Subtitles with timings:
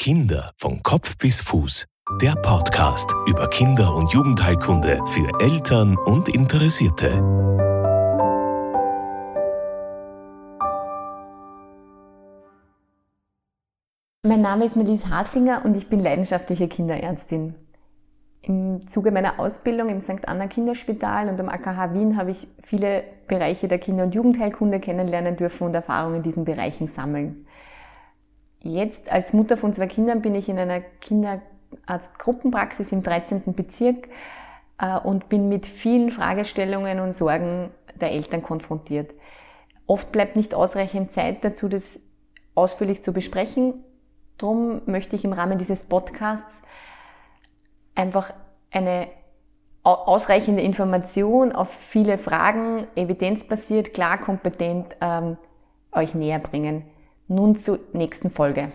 [0.00, 1.84] Kinder von Kopf bis Fuß.
[2.22, 7.10] Der Podcast über Kinder- und Jugendheilkunde für Eltern und Interessierte.
[14.22, 17.54] Mein Name ist Melise Haslinger und ich bin leidenschaftliche Kinderärztin.
[18.40, 20.26] Im Zuge meiner Ausbildung im St.
[20.26, 25.36] Anna Kinderspital und am AKH Wien habe ich viele Bereiche der Kinder- und Jugendheilkunde kennenlernen
[25.36, 27.44] dürfen und Erfahrungen in diesen Bereichen sammeln.
[28.62, 33.54] Jetzt als Mutter von zwei Kindern bin ich in einer Kinderarztgruppenpraxis im 13.
[33.54, 34.08] Bezirk
[34.78, 37.70] äh, und bin mit vielen Fragestellungen und Sorgen
[38.00, 39.12] der Eltern konfrontiert.
[39.86, 41.98] Oft bleibt nicht ausreichend Zeit dazu, das
[42.54, 43.84] ausführlich zu besprechen.
[44.38, 46.60] Darum möchte ich im Rahmen dieses Podcasts
[47.94, 48.32] einfach
[48.70, 49.08] eine
[49.82, 55.38] ausreichende Information auf viele Fragen, evidenzbasiert, klar, kompetent ähm,
[55.92, 56.84] euch näher bringen.
[57.32, 58.72] Nun zur nächsten Folge.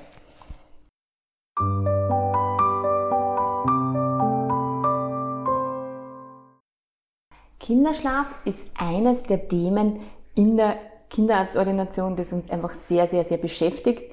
[7.59, 9.99] Kinderschlaf ist eines der Themen
[10.35, 10.77] in der
[11.09, 14.09] Kinderarztordination, das uns einfach sehr, sehr, sehr beschäftigt.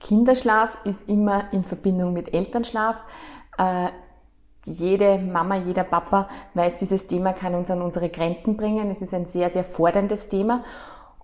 [0.00, 3.04] Kinderschlaf ist immer in Verbindung mit Elternschlaf.
[3.56, 3.90] Äh,
[4.64, 8.90] jede Mama, jeder Papa weiß, dieses Thema kann uns an unsere Grenzen bringen.
[8.90, 10.64] Es ist ein sehr, sehr forderndes Thema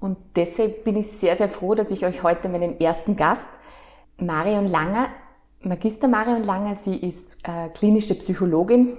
[0.03, 3.49] und deshalb bin ich sehr, sehr froh, dass ich euch heute meinen ersten Gast,
[4.19, 5.09] Marion Langer,
[5.61, 8.97] Magister Marion Langer, sie ist äh, klinische Psychologin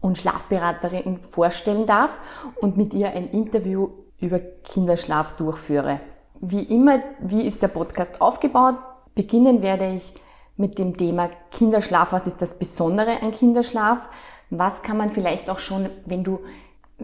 [0.00, 2.18] und Schlafberaterin vorstellen darf
[2.60, 5.98] und mit ihr ein Interview über Kinderschlaf durchführe.
[6.40, 8.76] Wie immer, wie ist der Podcast aufgebaut?
[9.16, 10.14] Beginnen werde ich
[10.56, 12.12] mit dem Thema Kinderschlaf.
[12.12, 14.08] Was ist das Besondere an Kinderschlaf?
[14.50, 16.38] Was kann man vielleicht auch schon, wenn du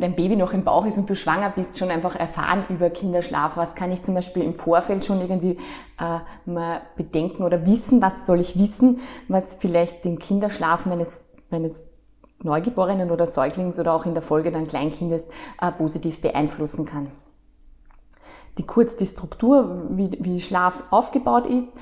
[0.00, 3.56] dein Baby noch im Bauch ist und du schwanger bist, schon einfach erfahren über Kinderschlaf?
[3.56, 5.58] Was kann ich zum Beispiel im Vorfeld schon irgendwie
[5.98, 6.18] äh,
[6.50, 8.02] mal bedenken oder wissen?
[8.02, 11.86] Was soll ich wissen, was vielleicht den Kinderschlaf meines, meines
[12.42, 15.28] Neugeborenen oder Säuglings oder auch in der Folge dann Kleinkindes
[15.60, 17.10] äh, positiv beeinflussen kann?
[18.58, 21.76] Die kurz die Struktur, wie, wie Schlaf aufgebaut ist.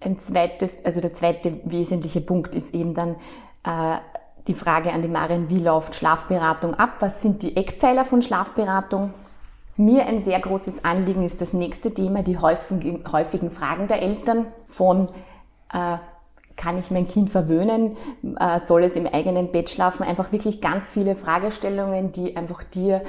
[0.00, 3.16] Ein zweites, also der zweite wesentliche Punkt ist eben dann
[3.64, 3.98] äh,
[4.46, 6.96] die Frage an die Marin, wie läuft Schlafberatung ab?
[7.00, 9.12] Was sind die Eckpfeiler von Schlafberatung?
[9.76, 14.46] Mir ein sehr großes Anliegen ist das nächste Thema, die häufigen, häufigen Fragen der Eltern
[14.64, 15.06] von
[15.72, 15.98] äh,
[16.56, 17.96] kann ich mein Kind verwöhnen?
[18.38, 20.02] Äh, soll es im eigenen Bett schlafen?
[20.04, 23.02] Einfach wirklich ganz viele Fragestellungen, die einfach dir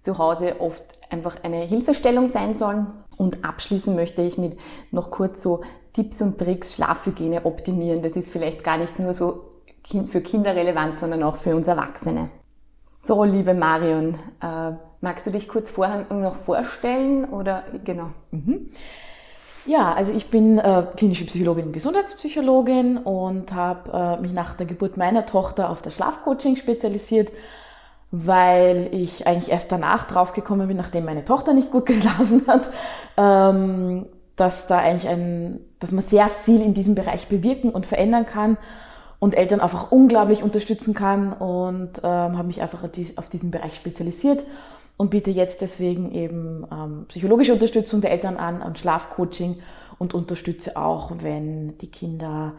[0.00, 2.92] zu Hause oft einfach eine Hilfestellung sein sollen.
[3.16, 4.56] Und abschließen möchte ich mit
[4.90, 8.02] noch kurz so Tipps und Tricks Schlafhygiene optimieren.
[8.02, 9.44] Das ist vielleicht gar nicht nur so
[9.84, 12.30] für Kinder relevant, sondern auch für uns Erwachsene.
[12.76, 18.10] So, liebe Marion, äh, magst du dich kurz vorher noch vorstellen oder genau?
[18.30, 18.70] Mhm.
[19.66, 24.66] Ja, also ich bin äh, klinische Psychologin und Gesundheitspsychologin und habe äh, mich nach der
[24.66, 27.30] Geburt meiner Tochter auf das Schlafcoaching spezialisiert,
[28.10, 32.68] weil ich eigentlich erst danach draufgekommen bin, nachdem meine Tochter nicht gut geschlafen hat,
[33.16, 38.26] ähm, dass da eigentlich ein, dass man sehr viel in diesem Bereich bewirken und verändern
[38.26, 38.58] kann
[39.22, 44.42] und Eltern einfach unglaublich unterstützen kann und ähm, habe mich einfach auf diesen Bereich spezialisiert
[44.96, 49.60] und biete jetzt deswegen eben ähm, psychologische Unterstützung der Eltern an und Schlafcoaching
[50.00, 52.54] und unterstütze auch, wenn die Kinder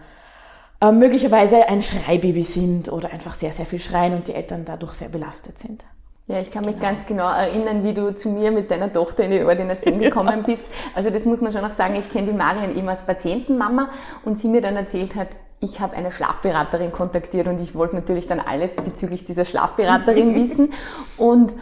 [0.79, 4.93] äh, möglicherweise ein Schreibaby sind oder einfach sehr, sehr viel schreien und die Eltern dadurch
[4.93, 5.83] sehr belastet sind.
[6.27, 6.87] Ja, ich kann mich genau.
[6.87, 10.45] ganz genau erinnern, wie du zu mir mit deiner Tochter in die Ordination gekommen ja.
[10.45, 10.65] bist.
[10.95, 13.89] Also das muss man schon auch sagen, ich kenne die Marion eben als Patientenmama
[14.23, 15.27] und sie mir dann erzählt hat,
[15.63, 20.73] ich habe eine Schlafberaterin kontaktiert und ich wollte natürlich dann alles bezüglich dieser Schlafberaterin wissen
[21.17, 21.53] und,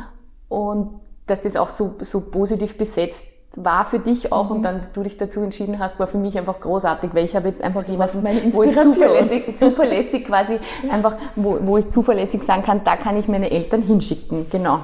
[0.50, 4.56] und dass das auch so, so positiv besetzt war für dich auch mhm.
[4.56, 7.48] und dann du dich dazu entschieden hast, war für mich einfach großartig, weil ich habe
[7.48, 8.24] jetzt einfach jemanden,
[8.54, 13.28] wo ich zuverlässig, zuverlässig quasi einfach, wo, wo ich zuverlässig sagen kann, da kann ich
[13.28, 14.80] meine Eltern hinschicken, genau.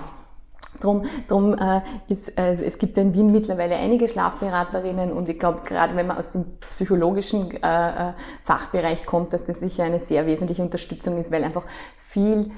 [0.79, 5.61] Drum, drum äh, ist, äh, es gibt in Wien mittlerweile einige Schlafberaterinnen und ich glaube,
[5.65, 10.25] gerade wenn man aus dem psychologischen äh, äh, Fachbereich kommt, dass das sicher eine sehr
[10.25, 11.65] wesentliche Unterstützung ist, weil einfach
[11.97, 12.51] viel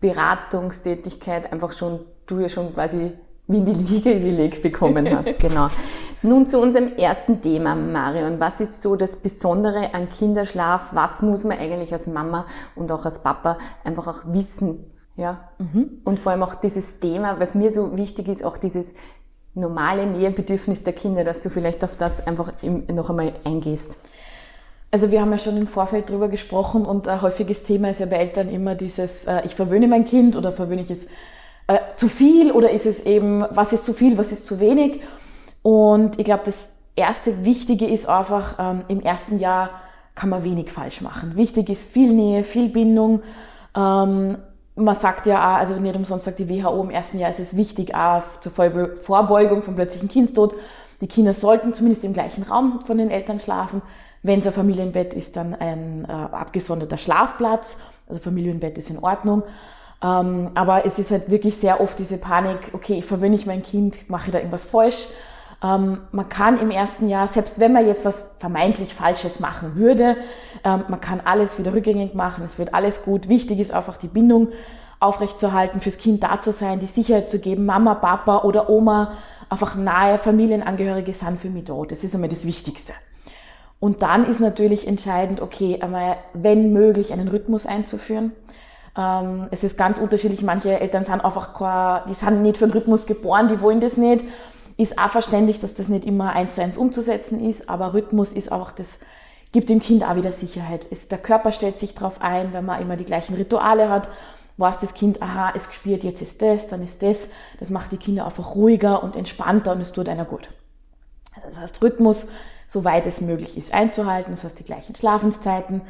[0.00, 3.12] Beratungstätigkeit einfach schon, du ja schon quasi
[3.48, 5.38] wie in die Liege gelegt bekommen hast.
[5.38, 5.68] genau.
[6.22, 8.40] Nun zu unserem ersten Thema, Marion.
[8.40, 10.88] Was ist so das Besondere an Kinderschlaf?
[10.92, 14.90] Was muss man eigentlich als Mama und auch als Papa einfach auch wissen?
[15.16, 15.48] Ja.
[15.58, 16.00] Mhm.
[16.04, 18.94] Und vor allem auch dieses Thema, was mir so wichtig ist, auch dieses
[19.54, 23.96] normale Nähebedürfnis der Kinder, dass du vielleicht auf das einfach noch einmal eingehst.
[24.90, 28.06] Also wir haben ja schon im Vorfeld drüber gesprochen und ein häufiges Thema ist ja
[28.06, 31.06] bei Eltern immer dieses, äh, ich verwöhne mein Kind oder verwöhne ich es
[31.66, 35.00] äh, zu viel oder ist es eben, was ist zu viel, was ist zu wenig?
[35.62, 39.70] Und ich glaube, das erste Wichtige ist einfach, ähm, im ersten Jahr
[40.14, 41.36] kann man wenig falsch machen.
[41.36, 43.22] Wichtig ist viel Nähe, viel Bindung.
[43.76, 44.38] Ähm,
[44.76, 47.56] man sagt ja auch, also nicht umsonst sagt die WHO, im ersten Jahr ist es
[47.56, 50.54] wichtig, auch zur Vorbeugung von plötzlichen Kindstod.
[51.00, 53.82] Die Kinder sollten zumindest im gleichen Raum von den Eltern schlafen.
[54.22, 57.76] Wenn es ein Familienbett ist, dann ein äh, abgesonderter Schlafplatz.
[58.08, 59.42] Also Familienbett ist in Ordnung.
[60.02, 64.10] Ähm, aber es ist halt wirklich sehr oft diese Panik, okay, verwöhne ich mein Kind,
[64.10, 65.08] mache ich da irgendwas falsch.
[65.62, 70.16] Ähm, man kann im ersten Jahr, selbst wenn man jetzt was vermeintlich Falsches machen würde,
[70.64, 73.28] ähm, man kann alles wieder rückgängig machen, es wird alles gut.
[73.28, 74.48] Wichtig ist einfach die Bindung
[75.00, 79.12] aufrechtzuerhalten, fürs Kind da zu sein, die Sicherheit zu geben, Mama, Papa oder Oma,
[79.48, 81.82] einfach nahe Familienangehörige sind für mich da.
[81.86, 82.92] Das ist einmal das Wichtigste.
[83.78, 88.32] Und dann ist natürlich entscheidend, okay, einmal, wenn möglich, einen Rhythmus einzuführen.
[88.96, 90.42] Ähm, es ist ganz unterschiedlich.
[90.42, 94.24] Manche Eltern sind einfach die sind nicht für den Rhythmus geboren, die wollen das nicht.
[94.76, 98.52] Ist auch verständlich, dass das nicht immer eins zu eins umzusetzen ist, aber Rhythmus ist
[98.52, 99.00] auch das,
[99.52, 100.86] gibt dem Kind auch wieder Sicherheit.
[100.90, 104.10] Es, der Körper stellt sich darauf ein, wenn man immer die gleichen Rituale hat,
[104.58, 107.28] weiß das Kind, aha, es spürt, jetzt ist das, dann ist das.
[107.58, 110.48] Das macht die Kinder einfach ruhiger und entspannter und es tut einer gut.
[111.34, 112.28] Also das heißt, Rhythmus,
[112.66, 114.32] soweit es möglich ist, einzuhalten.
[114.32, 115.82] Das heißt, die gleichen Schlafenszeiten,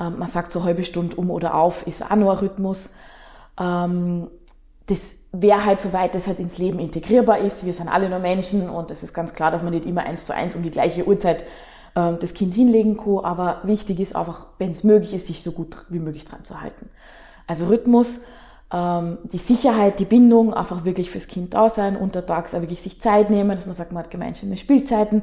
[0.00, 2.94] ähm, man sagt so halbe Stunde um oder auf, ist auch nur ein Rhythmus.
[3.60, 4.28] Ähm,
[4.86, 7.64] das wäre halt, soweit das halt ins Leben integrierbar ist.
[7.64, 10.26] Wir sind alle nur Menschen und es ist ganz klar, dass man nicht immer eins
[10.26, 11.44] zu eins um die gleiche Uhrzeit
[11.96, 13.24] ähm, das Kind hinlegen kann.
[13.24, 16.60] Aber wichtig ist einfach, wenn es möglich ist, sich so gut wie möglich dran zu
[16.60, 16.90] halten.
[17.46, 18.20] Also Rhythmus,
[18.72, 23.00] ähm, die Sicherheit, die Bindung, einfach wirklich fürs Kind da sein, untertags auch wirklich sich
[23.00, 25.22] Zeit nehmen, dass man sagt, man hat gemeinsame Spielzeiten.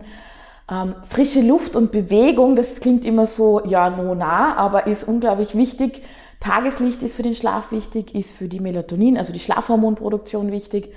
[0.69, 5.55] Ähm, frische Luft und Bewegung, das klingt immer so, ja, no nah, aber ist unglaublich
[5.55, 6.01] wichtig.
[6.41, 10.91] Tageslicht ist für den Schlaf wichtig, ist für die Melatonin, also die Schlafhormonproduktion wichtig.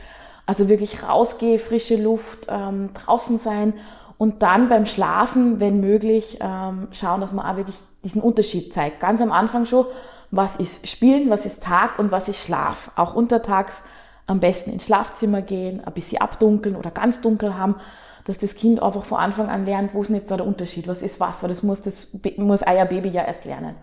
[0.47, 3.75] Also wirklich rausgehen, frische Luft, ähm, draußen sein
[4.19, 9.01] und dann beim Schlafen, wenn möglich, ähm, schauen, dass man auch wirklich diesen Unterschied zeigt.
[9.01, 9.87] Ganz am Anfang schon,
[10.31, 12.91] was ist Spielen, was ist Tag und was ist Schlaf.
[12.97, 13.83] Auch untertags
[14.27, 17.77] am besten ins Schlafzimmer gehen, ein bisschen abdunkeln oder ganz dunkel haben,
[18.25, 21.03] dass das Kind einfach von Anfang an lernt, wo ist jetzt da der Unterschied, was
[21.03, 22.09] ist was, weil das muss, das
[22.39, 23.75] muss euer Baby ja erst lernen.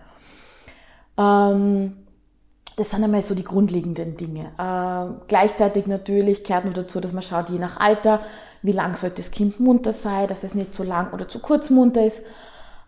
[1.17, 1.93] Ähm,
[2.77, 4.51] das sind einmal so die grundlegenden Dinge.
[4.57, 8.21] Äh, gleichzeitig natürlich gehört nur dazu, dass man schaut, je nach Alter,
[8.61, 11.69] wie lang sollte das Kind munter sein, dass es nicht zu lang oder zu kurz
[11.69, 12.23] munter ist.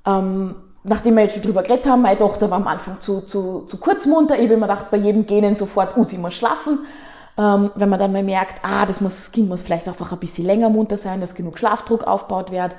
[0.06, 3.62] Ähm, nachdem wir jetzt schon drüber geredet haben, meine Tochter war am Anfang zu, zu,
[3.68, 4.36] zu kurz munter.
[4.36, 6.80] Ich habe mir gedacht, bei jedem Genen sofort, uh, sie muss schlafen.
[7.38, 10.20] Ähm, wenn man dann mal merkt, ah, das, muss, das Kind muss vielleicht einfach ein
[10.20, 12.76] bisschen länger munter sein, dass genug Schlafdruck aufgebaut wird,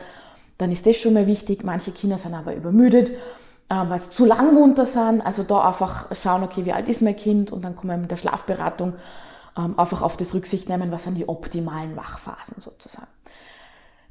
[0.59, 1.65] dann ist das schon mal wichtig.
[1.65, 3.11] Manche Kinder sind aber übermüdet,
[3.69, 5.21] weil sie zu lang munter sind.
[5.21, 8.11] Also da einfach schauen, okay, wie alt ist mein Kind und dann kommen wir mit
[8.11, 8.95] der Schlafberatung
[9.57, 13.09] ähm, einfach auf das Rücksicht nehmen, was sind die optimalen Wachphasen sozusagen.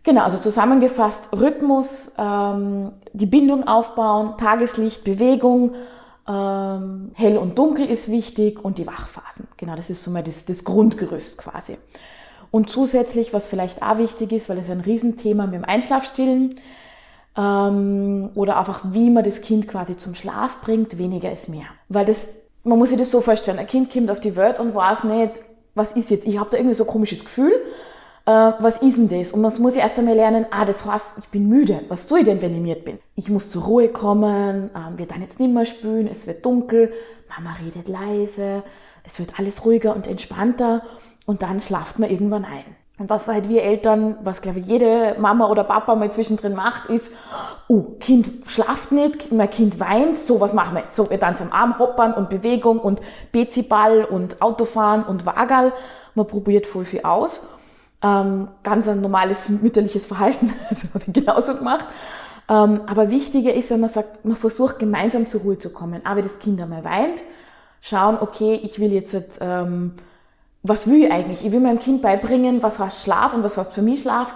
[0.04, 5.76] Genau, also zusammengefasst Rhythmus, ähm, die Bindung aufbauen, Tageslicht, Bewegung,
[6.28, 9.48] ähm, hell und dunkel ist wichtig und die Wachphasen.
[9.58, 11.78] Genau, das ist so mal das, das Grundgerüst quasi.
[12.52, 16.56] Und zusätzlich, was vielleicht auch wichtig ist, weil es ein Riesenthema mit dem Einschlafstillen
[17.38, 21.66] ähm, oder einfach wie man das Kind quasi zum Schlaf bringt, weniger ist mehr.
[21.90, 22.28] Weil das,
[22.64, 25.42] man muss sich das so vorstellen, ein Kind kommt auf die Welt und weiß nicht,
[25.76, 26.28] was ist jetzt.
[26.28, 27.54] Ich habe da irgendwie so ein komisches Gefühl
[28.26, 29.34] äh, was ist denn das?
[29.34, 31.82] Und man muss ja erst einmal lernen, ah, das heißt, ich bin müde.
[31.90, 33.00] Was tue ich denn, wenn ich müde bin?
[33.16, 36.94] Ich muss zur Ruhe kommen, ähm, wir dann jetzt nicht mehr spülen, es wird dunkel,
[37.30, 38.64] Mama redet leise,
[39.04, 40.84] es wird alles ruhiger und entspannter
[41.26, 42.64] und dann schlaft man irgendwann ein.
[43.00, 46.90] Und was halt wir Eltern, was glaube ich jede Mama oder Papa mal zwischendrin macht,
[46.90, 47.12] ist,
[47.68, 50.96] oh, Kind schlaft nicht, mein Kind weint, so was machen wir jetzt.
[50.96, 55.74] So, wir tanzen am Arm, hoppern und Bewegung und Beziball und Autofahren und Wagal.
[56.14, 57.42] Man probiert voll viel aus.
[58.04, 61.88] Ähm, ganz ein normales mütterliches Verhalten, das habe ich genauso gemacht.
[62.48, 66.06] Ähm, aber wichtiger ist, wenn man sagt, man versucht gemeinsam zur Ruhe zu kommen.
[66.06, 67.24] Aber das Kind einmal weint,
[67.82, 69.94] schauen, okay, ich will jetzt, ähm,
[70.64, 71.46] was will ich eigentlich?
[71.46, 74.34] Ich will meinem Kind beibringen, was heißt Schlaf und was heißt für mich Schlaf.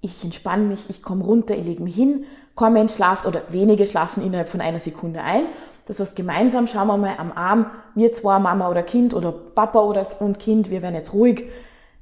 [0.00, 2.24] Ich entspanne mich, ich komme runter, ich lege mich hin,
[2.56, 5.44] kein Mensch schlaft oder wenige schlafen innerhalb von einer Sekunde ein.
[5.86, 9.80] Das heißt, gemeinsam schauen wir mal am Arm, wir zwei, Mama oder Kind oder Papa
[9.80, 11.44] oder und Kind, wir werden jetzt ruhig,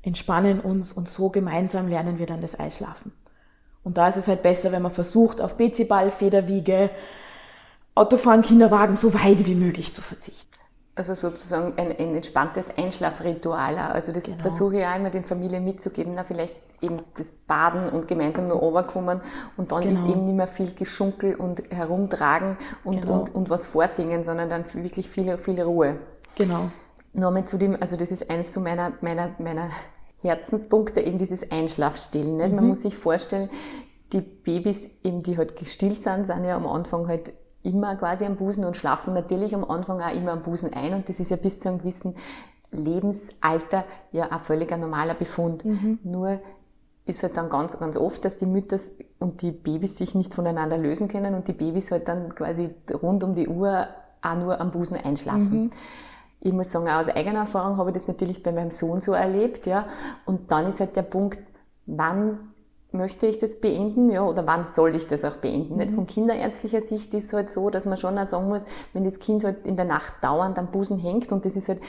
[0.02, 3.12] entspannen uns und so gemeinsam lernen wir dann das Einschlafen.
[3.82, 6.90] Und da ist es halt besser, wenn man versucht, auf Beziball, Federwiege,
[7.96, 10.52] Autofahren, Kinderwagen so weit wie möglich zu verzichten.
[10.94, 13.78] Also sozusagen ein, ein entspanntes Einschlafritual.
[13.78, 14.38] Also das genau.
[14.38, 18.58] versuche ich auch immer den Familien mitzugeben, na vielleicht eben das Baden und gemeinsam nur
[18.58, 19.20] runterkommen
[19.56, 20.00] und dann genau.
[20.00, 23.20] ist eben nicht mehr viel Geschunkel und herumtragen und, genau.
[23.20, 25.96] und, und was vorsingen, sondern dann wirklich viel, viel Ruhe.
[26.36, 26.70] Genau.
[27.14, 29.68] Nochmal zu dem, also das ist eins zu meiner, meiner, meiner
[30.20, 32.36] Herzenspunkte eben dieses Einschlafstillen.
[32.36, 32.54] Nicht?
[32.54, 33.48] Man muss sich vorstellen,
[34.12, 37.32] die Babys, eben, die halt gestillt sind, sind ja am Anfang halt
[37.62, 40.94] immer quasi am Busen und schlafen natürlich am Anfang auch immer am Busen ein.
[40.94, 42.16] Und das ist ja bis zu einem gewissen
[42.70, 45.64] Lebensalter ja ein völliger normaler Befund.
[45.64, 45.98] Mhm.
[46.02, 46.40] Nur
[47.04, 48.78] ist halt dann ganz, ganz oft, dass die Mütter
[49.18, 52.70] und die Babys sich nicht voneinander lösen können und die Babys halt dann quasi
[53.02, 53.88] rund um die Uhr
[54.22, 55.64] auch nur am Busen einschlafen.
[55.64, 55.70] Mhm.
[56.40, 59.66] Ich muss sagen, aus eigener Erfahrung habe ich das natürlich bei meinem Sohn so erlebt,
[59.66, 59.86] ja.
[60.24, 61.38] Und dann ist halt der Punkt,
[61.86, 62.51] wann
[62.92, 65.76] möchte ich das beenden, ja, oder wann soll ich das auch beenden?
[65.76, 65.94] Mhm.
[65.94, 69.18] Von kinderärztlicher Sicht ist es halt so, dass man schon auch sagen muss, wenn das
[69.18, 71.80] Kind halt in der Nacht dauernd am Busen hängt und das ist halt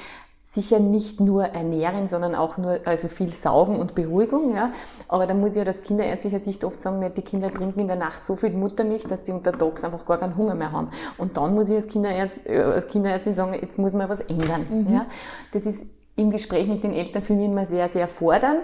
[0.44, 4.54] sicher nicht nur ernähren, sondern auch nur also viel saugen und Beruhigung.
[4.54, 4.72] Ja.
[5.08, 7.96] Aber da muss ich ja aus kinderärztlicher Sicht oft sagen, die Kinder trinken in der
[7.96, 10.90] Nacht so viel Muttermilch, dass die untertags einfach gar keinen Hunger mehr haben.
[11.18, 14.68] Und dann muss ich als, Kinderärzt, äh, als Kinderärztin sagen, jetzt muss man was ändern.
[14.70, 14.94] Mhm.
[14.94, 15.06] Ja.
[15.54, 18.62] Das ist im Gespräch mit den Eltern für mich immer sehr, sehr fordernd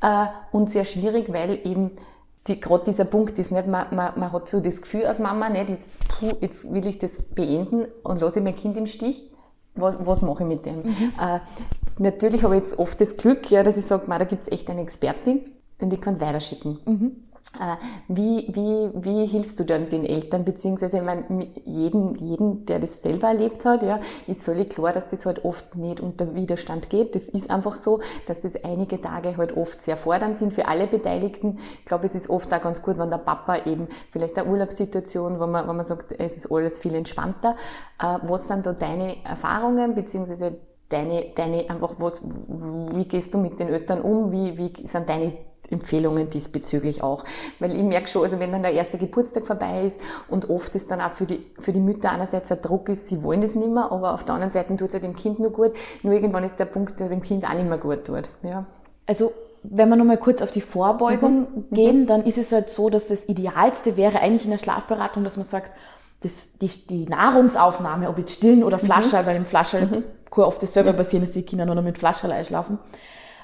[0.00, 1.92] äh, und sehr schwierig, weil eben
[2.46, 5.48] die, gerade dieser Punkt ist nicht, man, man, man hat so das Gefühl als Mama,
[5.48, 9.30] nicht, jetzt, puh, jetzt will ich das beenden und lasse ich mein Kind im Stich.
[9.74, 10.78] Was, was mache ich mit dem?
[10.78, 11.12] Mhm.
[11.20, 11.38] Äh,
[11.98, 14.68] natürlich habe ich jetzt oft das Glück, ja, dass ich sage, da gibt es echt
[14.70, 15.42] eine Expertin
[15.80, 16.78] und ich kann es weiterschicken.
[16.84, 17.27] Mhm.
[17.58, 17.76] Äh,
[18.08, 23.00] wie, wie, wie hilfst du dann den Eltern, beziehungsweise ich meine, jeden, jeden, der das
[23.00, 27.14] selber erlebt hat, ja, ist völlig klar, dass das halt oft nicht unter Widerstand geht.
[27.14, 30.86] Das ist einfach so, dass das einige Tage halt oft sehr fordernd sind für alle
[30.86, 31.58] Beteiligten.
[31.80, 35.40] Ich glaube, es ist oft auch ganz gut, wenn der Papa eben vielleicht eine Urlaubssituation,
[35.40, 37.56] wo man, wo man sagt, es ist alles viel entspannter.
[37.98, 40.58] Äh, was sind da deine Erfahrungen, beziehungsweise
[40.90, 44.32] deine, deine, einfach was, wie gehst du mit den Eltern um?
[44.32, 47.24] Wie, wie sind deine Empfehlungen diesbezüglich auch.
[47.58, 50.90] Weil ich merke schon, also wenn dann der erste Geburtstag vorbei ist und oft ist
[50.90, 53.70] dann auch für die, für die Mütter einerseits ein Druck ist, sie wollen das nicht
[53.70, 55.72] mehr, aber auf der anderen Seite tut es ja dem Kind nur gut.
[56.02, 58.28] Nur irgendwann ist der Punkt, der dem Kind auch nicht mehr gut tut.
[58.42, 58.66] Ja.
[59.06, 59.32] Also
[59.62, 61.46] wenn wir nochmal kurz auf die Vorbeugung mhm.
[61.70, 61.74] mhm.
[61.74, 65.36] gehen, dann ist es halt so, dass das Idealste wäre eigentlich in der Schlafberatung, dass
[65.36, 65.72] man sagt,
[66.22, 69.26] das, die, die Nahrungsaufnahme, ob jetzt stillen oder Flascherl, mhm.
[69.26, 70.04] weil im Flascherl mhm.
[70.30, 72.78] kann oft das selber passieren, dass die Kinder nur noch mit Flascherl einschlafen,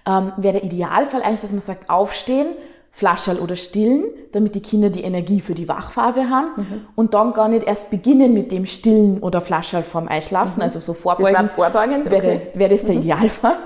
[0.07, 2.49] ähm, wäre der Idealfall eigentlich, dass man sagt, aufstehen,
[2.91, 6.87] Flascherl oder stillen, damit die Kinder die Energie für die Wachphase haben mhm.
[6.95, 10.63] und dann gar nicht erst beginnen mit dem Stillen oder Flascherl vorm Einschlafen, mhm.
[10.63, 12.51] also so vorbeugend, das vorbeugend wäre, okay.
[12.55, 13.01] wäre das der mhm.
[13.01, 13.57] Idealfall.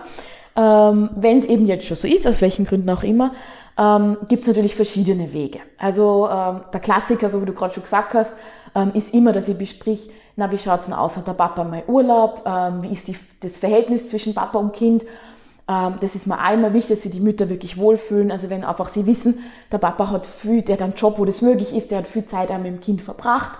[0.56, 3.32] Ähm, Wenn es eben jetzt schon so ist, aus welchen Gründen auch immer,
[3.76, 5.60] ähm, gibt es natürlich verschiedene Wege.
[5.78, 8.32] Also ähm, der Klassiker, so wie du gerade schon gesagt hast,
[8.74, 11.16] ähm, ist immer, dass ich besprich, na, wie schaut's denn aus?
[11.16, 12.42] Hat der Papa mal Urlaub?
[12.46, 15.04] Ähm, wie ist die, das Verhältnis zwischen Papa und Kind?
[15.68, 18.32] Ähm, das ist mir einmal wichtig, dass sie die Mütter wirklich wohlfühlen.
[18.32, 19.38] Also wenn einfach sie wissen,
[19.70, 22.24] der Papa hat viel, der hat einen Job, wo das möglich ist, der hat viel
[22.24, 23.58] Zeit auch mit dem Kind verbracht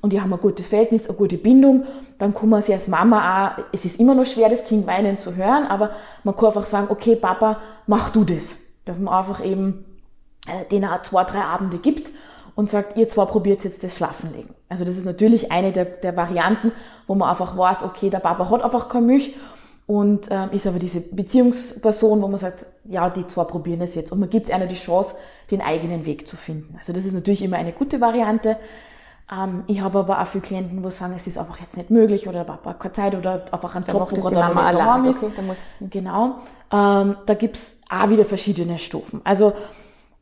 [0.00, 1.84] und die haben ein gutes Verhältnis, eine gute Bindung,
[2.18, 5.18] dann kann man sich als Mama auch, es ist immer noch schwer, das Kind weinen
[5.18, 5.90] zu hören, aber
[6.24, 8.56] man kann einfach sagen, okay, Papa, mach du das.
[8.84, 9.84] Dass man einfach eben
[10.46, 12.10] äh, denen auch zwei, drei Abende gibt
[12.54, 14.54] und sagt, ihr zwar probiert jetzt das Schlafenlegen.
[14.68, 16.72] Also das ist natürlich eine der, der Varianten,
[17.06, 19.34] wo man einfach weiß, okay, der Papa hat einfach keine Milch
[19.90, 24.12] und ähm, ist aber diese Beziehungsperson, wo man sagt, ja, die zwei probieren es jetzt
[24.12, 25.16] und man gibt einer die Chance,
[25.50, 26.76] den eigenen Weg zu finden.
[26.78, 28.56] Also das ist natürlich immer eine gute Variante.
[29.32, 32.28] Ähm, ich habe aber auch viele Klienten, wo sagen, es ist einfach jetzt nicht möglich
[32.28, 35.24] oder der Papa hat keine Zeit oder einfach ein Job, wo dann Mama allein ist.
[35.24, 36.36] Okay, muss, genau.
[36.70, 39.20] Ähm, da gibt's auch wieder verschiedene Stufen.
[39.24, 39.54] Also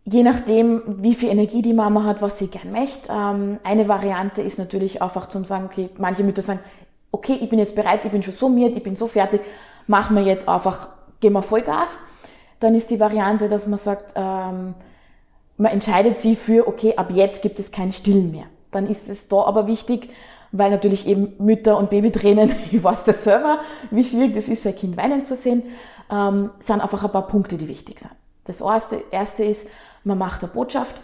[0.07, 3.13] je nachdem, wie viel Energie die Mama hat, was sie gern möchte.
[3.13, 6.61] Ähm, eine Variante ist natürlich einfach zum sagen, okay, manche Mütter sagen,
[7.13, 9.41] okay, ich bin jetzt bereit, ich bin schon so miert, ich bin so fertig,
[9.87, 10.89] machen wir jetzt einfach,
[11.21, 11.99] gehen wir Vollgas.
[12.61, 14.75] Dann ist die Variante, dass man sagt, ähm,
[15.57, 18.45] man entscheidet sich für, okay, ab jetzt gibt es kein Stillen mehr.
[18.71, 20.11] Dann ist es da aber wichtig,
[20.53, 23.61] weil natürlich eben Mütter und Babytränen, ich weiß das selber,
[23.91, 25.63] wie schwierig das ist, sein Kind weinen zu sehen,
[26.11, 28.13] ähm, sind einfach ein paar Punkte, die wichtig sind.
[28.45, 29.67] Das erste, erste ist,
[30.05, 30.95] man macht eine Botschaft.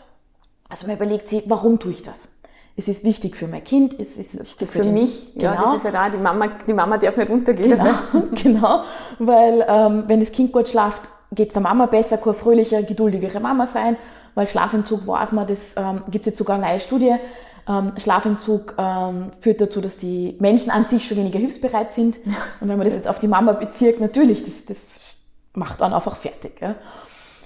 [0.68, 2.28] Also man überlegt sich, warum tue ich das?
[2.76, 5.34] Es ist wichtig für mein Kind, es ist wichtig für, für mich.
[5.34, 5.54] Genau.
[5.54, 7.78] Ja, das ist ja da, die Mama, die Mama darf nicht untergehen.
[7.78, 8.82] Genau, genau.
[9.18, 11.02] weil ähm, wenn das Kind gut schlaft,
[11.32, 13.96] geht es der Mama besser, kann fröhlichere, geduldigere Mama sein,
[14.34, 17.14] weil Schlafentzug weiß man, das ähm, gibt es jetzt sogar eine neue Studie,
[17.66, 22.18] ähm, Schlafentzug ähm, führt dazu, dass die Menschen an sich schon weniger hilfsbereit sind.
[22.60, 25.18] Und wenn man das jetzt auf die Mama bezieht, natürlich, das, das
[25.54, 26.60] macht dann einfach fertig.
[26.60, 26.74] Ja.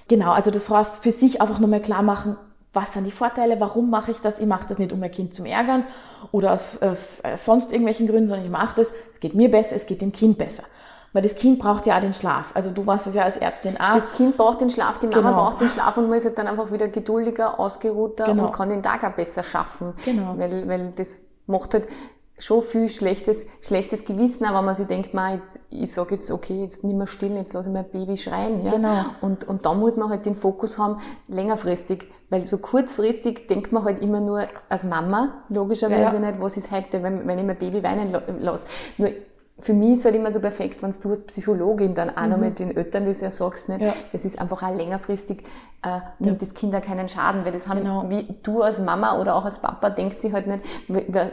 [0.09, 2.37] Genau, also das heißt, für sich einfach nochmal klar machen,
[2.73, 4.41] was sind die Vorteile, warum mache ich das?
[4.41, 5.85] Ich mache das nicht, um mein Kind zu ärgern
[6.33, 9.77] oder aus, aus, aus sonst irgendwelchen Gründen, sondern ich mache das, es geht mir besser,
[9.77, 10.65] es geht dem Kind besser.
[11.15, 12.51] Weil das Kind braucht ja auch den Schlaf.
[12.55, 13.95] Also du warst es ja als Ärztin auch.
[13.95, 15.43] Das Kind braucht den Schlaf, die Mama genau.
[15.43, 18.47] braucht den Schlaf und man ist halt dann einfach wieder geduldiger, ausgeruhter genau.
[18.47, 19.95] und kann den Tag auch besser schaffen.
[20.05, 20.35] Genau.
[20.37, 21.89] Weil, weil das macht halt,
[22.39, 26.31] schon viel schlechtes, schlechtes Gewissen, aber wenn man sich denkt, man, jetzt, ich sage jetzt,
[26.31, 28.65] okay, jetzt nicht mehr still, jetzt lasse ich mein Baby schreien.
[28.65, 28.71] Ja?
[28.73, 29.05] Genau.
[29.21, 33.85] Und, und da muss man halt den Fokus haben, längerfristig, weil so kurzfristig denkt man
[33.85, 36.19] halt immer nur als Mama, logischerweise Ja.
[36.21, 38.67] nicht, was ist heute, wenn, wenn ich mein Baby weinen la- lasse.
[38.99, 39.11] Nur
[39.61, 42.59] für mich ist halt immer so perfekt, wenn du als Psychologin dann auch noch mit
[42.61, 43.69] den Eltern das ja sagst?
[43.69, 43.81] Mhm.
[43.81, 43.93] Ja.
[44.13, 45.43] das ist einfach auch längerfristig,
[45.83, 48.09] äh, nimmt das Kind auch keinen Schaden, weil das haben, Genau.
[48.09, 50.65] wie du als Mama oder auch als Papa denkst sich halt nicht,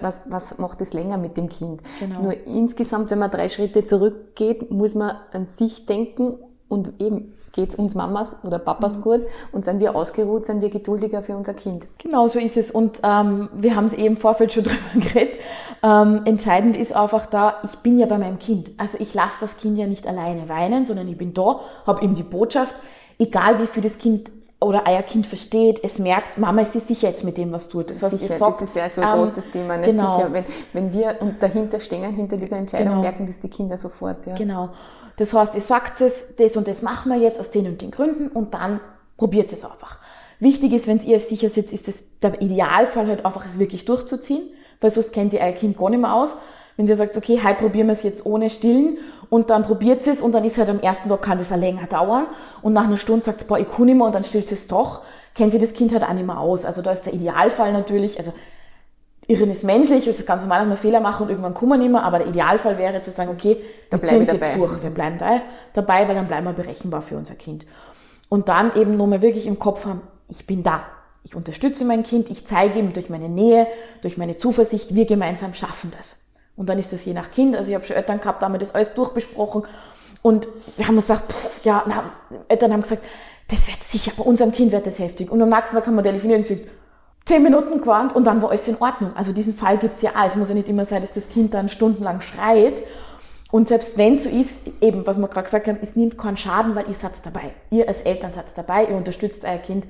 [0.01, 1.81] was, was macht das länger mit dem Kind.
[1.99, 2.21] Genau.
[2.23, 7.73] Nur insgesamt, wenn man drei Schritte zurückgeht, muss man an sich denken und eben geht's
[7.75, 8.65] uns Mamas oder Mhm.
[8.65, 9.21] Papas gut
[9.51, 11.87] und sind wir ausgeruht, sind wir geduldiger für unser Kind.
[11.97, 12.69] Genau so ist es.
[12.69, 15.39] Und ähm, wir haben es eben im Vorfeld schon drüber geredet.
[15.81, 18.71] Ähm, entscheidend ist einfach da, ich bin ja bei meinem Kind.
[18.77, 22.13] Also ich lasse das Kind ja nicht alleine weinen, sondern ich bin da, habe ihm
[22.13, 22.75] die Botschaft,
[23.17, 24.31] egal wie viel das Kind
[24.61, 27.89] oder euer Kind versteht, es merkt, Mama ist sich sicher jetzt mit dem, was tut.
[27.91, 30.15] Das heißt, Sicher, ihr sagt, das ist ja so ein ähm, großes Thema, nicht genau.
[30.15, 30.33] sicher.
[30.33, 33.01] Wenn, wenn wir und dahinter stehen, hinter dieser Entscheidung, Genau.
[33.01, 34.25] merken das die Kinder sofort.
[34.25, 34.33] Ja.
[34.33, 34.69] Genau.
[35.17, 37.91] Das heißt, ihr sagt es, das und das machen wir jetzt aus den und den
[37.91, 38.79] Gründen und dann
[39.17, 39.97] probiert es einfach.
[40.39, 44.49] Wichtig ist, wenn ihr sicher sitzt, ist es der Idealfall halt einfach, es wirklich durchzuziehen,
[44.81, 46.35] weil sonst kennt ihr euer Kind gar nicht mehr aus.
[46.75, 48.97] Wenn ihr sagt, okay, heute probieren wir es jetzt ohne Stillen
[49.29, 51.87] und dann probiert es und dann ist halt am ersten Tag kann das auch länger
[51.87, 52.27] dauern
[52.61, 54.67] und nach einer Stunde sagt es, boah, ich kann nicht mehr und dann stillt es
[54.67, 55.03] doch,
[55.35, 56.65] kennt sie das Kind halt auch nicht mehr aus.
[56.65, 58.33] Also da ist der Idealfall natürlich, also
[59.27, 61.77] Irren ist menschlich, es ist ganz normal, dass wir Fehler machen und irgendwann kommen wir
[61.77, 63.57] nicht mehr, aber der Idealfall wäre zu sagen, okay,
[63.89, 65.41] wir ziehen es jetzt durch, wir bleiben da,
[65.73, 67.65] dabei, weil dann bleiben wir berechenbar für unser Kind.
[68.29, 70.85] Und dann eben nochmal wirklich im Kopf haben, ich bin da,
[71.23, 73.67] ich unterstütze mein Kind, ich zeige ihm durch meine Nähe,
[74.01, 76.17] durch meine Zuversicht, wir gemeinsam schaffen das.
[76.55, 78.53] Und dann ist das je nach Kind, also ich habe schon Eltern gehabt, da haben
[78.53, 79.63] wir das alles durchbesprochen
[80.21, 82.11] und wir haben uns gesagt, pff, ja, na,
[82.47, 83.03] Eltern haben gesagt,
[83.49, 85.29] das wird sicher, bei unserem Kind wird das heftig.
[85.29, 86.67] Und am nächsten Tag haben wir telefoniert und gesagt,
[87.25, 89.15] zehn Minuten gewarnt und dann war alles in Ordnung.
[89.15, 90.27] Also diesen Fall gibt's ja auch.
[90.27, 92.83] Es muss ja nicht immer sein, dass das Kind dann stundenlang schreit.
[93.51, 96.75] Und selbst wenn so ist, eben, was wir gerade gesagt haben, es nimmt keinen Schaden,
[96.75, 97.53] weil ihr seid dabei.
[97.71, 99.87] Ihr als Eltern seid dabei, ihr unterstützt euer Kind.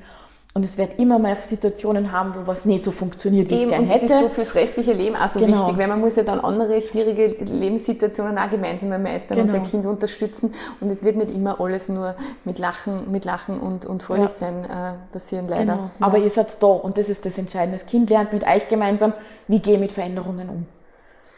[0.58, 3.70] Und es wird immer mal Situationen haben, wo was nicht so funktioniert, wie es Eben,
[3.72, 4.14] gern und das hätte.
[4.14, 5.52] ist so fürs restliche Leben auch so Genau.
[5.58, 9.60] wichtig, weil man muss ja dann andere schwierige Lebenssituationen auch gemeinsam meistern und Genau.
[9.62, 10.54] der Kind unterstützen.
[10.80, 12.16] Und es wird nicht immer alles nur
[12.46, 14.28] mit Lachen, mit Lachen und, und fröhlich Ja.
[14.30, 15.74] sein äh, passieren, leider.
[15.74, 15.90] Genau.
[16.00, 17.78] Aber ihr seid da und das ist das Entscheidende.
[17.78, 19.12] Das Kind lernt mit euch gemeinsam,
[19.50, 20.66] wie gehe ich mit Veränderungen um.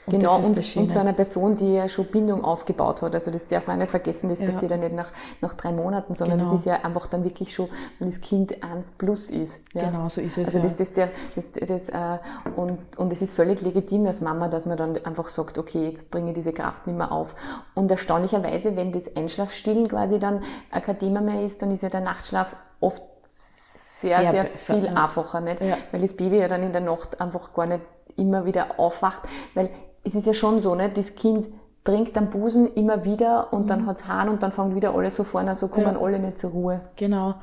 [0.08, 3.14] Und Genau, das ist und, und zu einer Person, die ja schon Bindung aufgebaut hat.
[3.14, 4.46] Also das darf man nicht vergessen, das Ja.
[4.46, 5.10] passiert ja nicht nach,
[5.42, 6.52] nach drei Monaten, sondern Genau.
[6.52, 7.68] das ist ja einfach dann wirklich schon,
[8.00, 9.66] wenn das Kind eins plus ist.
[9.74, 9.90] Ja.
[9.90, 12.20] Genau, so ist es, Also das, das, der, das, das, äh,
[12.56, 16.10] und, und es ist völlig legitim als Mama, dass man dann einfach sagt, okay, jetzt
[16.10, 17.36] bringe ich diese Kraft nicht mehr auf.
[17.76, 20.42] Und erstaunlicherweise, wenn das Einschlafstillen quasi dann
[20.72, 25.42] kein Thema mehr ist, dann ist ja der Nachtschlaf oft sehr, Sehr sehr, viel einfacher,
[25.42, 25.60] nicht?
[25.62, 25.76] Ja.
[25.92, 27.82] Weil das Baby ja dann in der Nacht einfach gar nicht
[28.16, 29.20] immer wieder aufwacht,
[29.56, 29.70] weil
[30.08, 30.98] es ist ja schon so, nicht?
[30.98, 31.48] Das Kind
[31.84, 35.24] trinkt am Busen immer wieder und dann hat's Hahn und dann fangen wieder alle so
[35.24, 35.96] vorne, so kommen Mhm.
[35.96, 36.02] Ja.
[36.02, 36.82] alle nicht zur Ruhe.
[36.96, 37.36] Genau.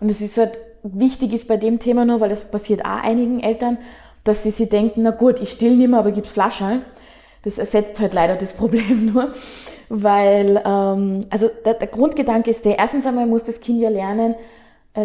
[0.00, 3.40] Und es ist halt wichtig ist bei dem Thema nur, weil es passiert auch einigen
[3.40, 3.78] Eltern,
[4.24, 6.82] dass sie sich denken, na gut, ich still nicht mehr, aber gib's Flaschen.
[7.42, 9.30] Das ersetzt halt leider das Problem nur,
[9.88, 14.34] weil, ähm, also der, der Grundgedanke ist der, erstens einmal muss das Kind ja lernen,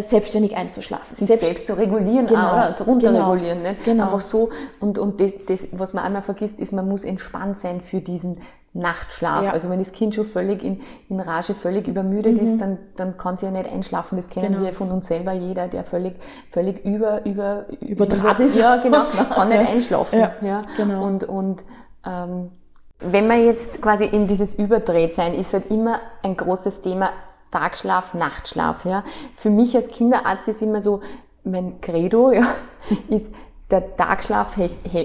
[0.00, 1.14] selbstständig einzuschlafen.
[1.14, 3.62] sich selbst, zu regulieren Genau, auch, oder runter genau, regulieren.
[3.62, 3.84] Nicht?
[3.84, 4.04] genau.
[4.04, 4.48] Einfach so.
[4.80, 8.38] Und, und das, das, was man einmal vergisst, ist, man muss entspannt sein für diesen
[8.74, 9.44] Nachtschlaf.
[9.44, 9.50] Ja.
[9.52, 13.36] Also wenn das Kind schon völlig in, in Rage, völlig übermüdet ist, dann, dann kann
[13.36, 14.16] sie ja nicht einschlafen.
[14.16, 14.54] Das kennen Mhm.
[14.54, 14.64] Genau.
[14.66, 16.14] wir von uns selber, jeder, der völlig,
[16.50, 18.56] völlig über, über, Überdraht über, ist.
[18.56, 19.02] Ja, genau,
[19.34, 20.18] kann nicht einschlafen.
[20.20, 21.04] Ja, Ja, genau.
[21.04, 21.64] Und, und,
[22.06, 22.50] ähm,
[23.04, 27.10] wenn man jetzt quasi in dieses Überdreht sein, ist halt immer ein großes Thema
[27.52, 28.84] Tagschlaf, Nachtschlaf.
[28.84, 29.04] Ja.
[29.36, 31.00] Für mich als Kinderarzt ist immer so,
[31.44, 32.46] mein Credo ja,
[33.08, 33.28] ist,
[33.70, 34.58] der Tagschlaf,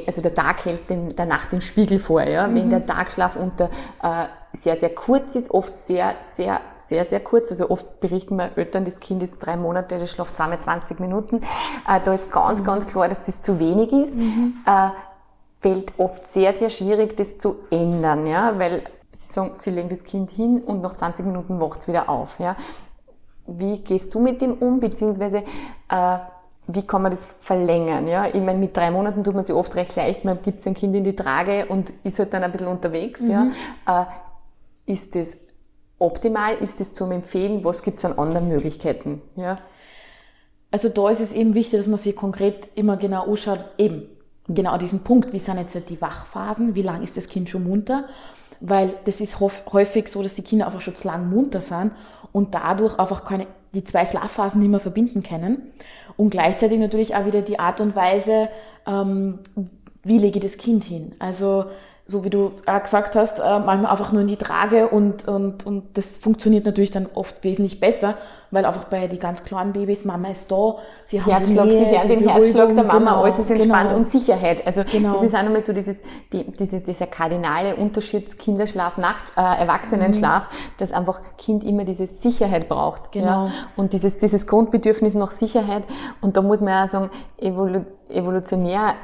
[0.07, 2.21] also der Tag hält dem, der Nacht den Spiegel vor.
[2.23, 2.53] Ja.
[2.53, 3.69] Wenn der Tagschlaf unter
[4.03, 8.51] äh, sehr, sehr kurz ist, oft sehr, sehr, sehr, sehr kurz, also oft berichten mir
[8.57, 11.43] Eltern, das Kind ist drei Monate, das schläft zweimal 20 Minuten,
[11.87, 14.15] äh, da ist ganz, ganz klar, dass das zu wenig ist.
[14.65, 14.89] Äh,
[15.61, 18.83] fällt oft sehr, sehr schwierig, das zu ändern, ja, weil
[19.21, 22.39] sie sagen, sie legen das Kind hin und nach 20 Minuten wacht es wieder auf,
[22.39, 22.55] ja.
[23.45, 25.43] Wie gehst du mit dem um, beziehungsweise
[25.89, 26.17] äh,
[26.67, 28.27] wie kann man das verlängern, ja?
[28.27, 30.95] Ich meine, mit drei Monaten tut man sich oft recht leicht, man gibt sein Kind
[30.95, 33.51] in die Trage und ist halt dann ein bisschen unterwegs, ja.
[33.87, 34.05] Äh,
[34.91, 35.37] ist das
[35.99, 36.55] optimal?
[36.55, 37.63] Ist das zum Empfehlen?
[37.63, 39.57] Was gibt's an anderen Möglichkeiten, ja?
[40.69, 44.03] Also da ist es eben wichtig, dass man sich konkret immer genau anschaut, eben
[44.47, 48.05] genau diesen Punkt, wie sind jetzt die Wachphasen, wie lang ist das Kind schon munter,
[48.59, 51.91] weil das ist häufig so, dass die Kinder einfach schon zu lang munter sind
[52.31, 55.73] und dadurch einfach keine, die zwei Schlafphasen nicht mehr verbinden können
[56.15, 58.49] und gleichzeitig natürlich auch wieder die Art und Weise,
[58.85, 59.39] ähm,
[60.03, 61.13] wie lege ich das Kind hin?
[61.19, 61.65] Also
[62.07, 65.65] so wie du auch gesagt hast, äh, manchmal einfach nur in die Trage und, und,
[65.65, 68.13] und das funktioniert natürlich dann oft wesentlich besser,
[68.49, 71.85] weil einfach bei den ganz kleinen Babys, Mama ist da, sie haben Herzschlag, die Nähe,
[71.85, 73.99] sie hören den Herzschlag der Mama, genau, alles ist entspannt genau.
[73.99, 74.65] und Sicherheit.
[74.65, 75.13] Also genau.
[75.13, 80.43] das ist auch nochmal so dieses, die, diese, dieser kardinale Unterschied Kinderschlaf, Nacht, äh, Erwachsenenschlaf,
[80.43, 80.55] mhm.
[80.77, 83.11] dass einfach Kind immer diese Sicherheit braucht.
[83.11, 83.47] Genau.
[83.47, 83.51] Ja?
[83.75, 85.83] Und dieses, dieses Grundbedürfnis nach Sicherheit.
[86.21, 88.95] Und da muss man ja sagen, evolu evolutionär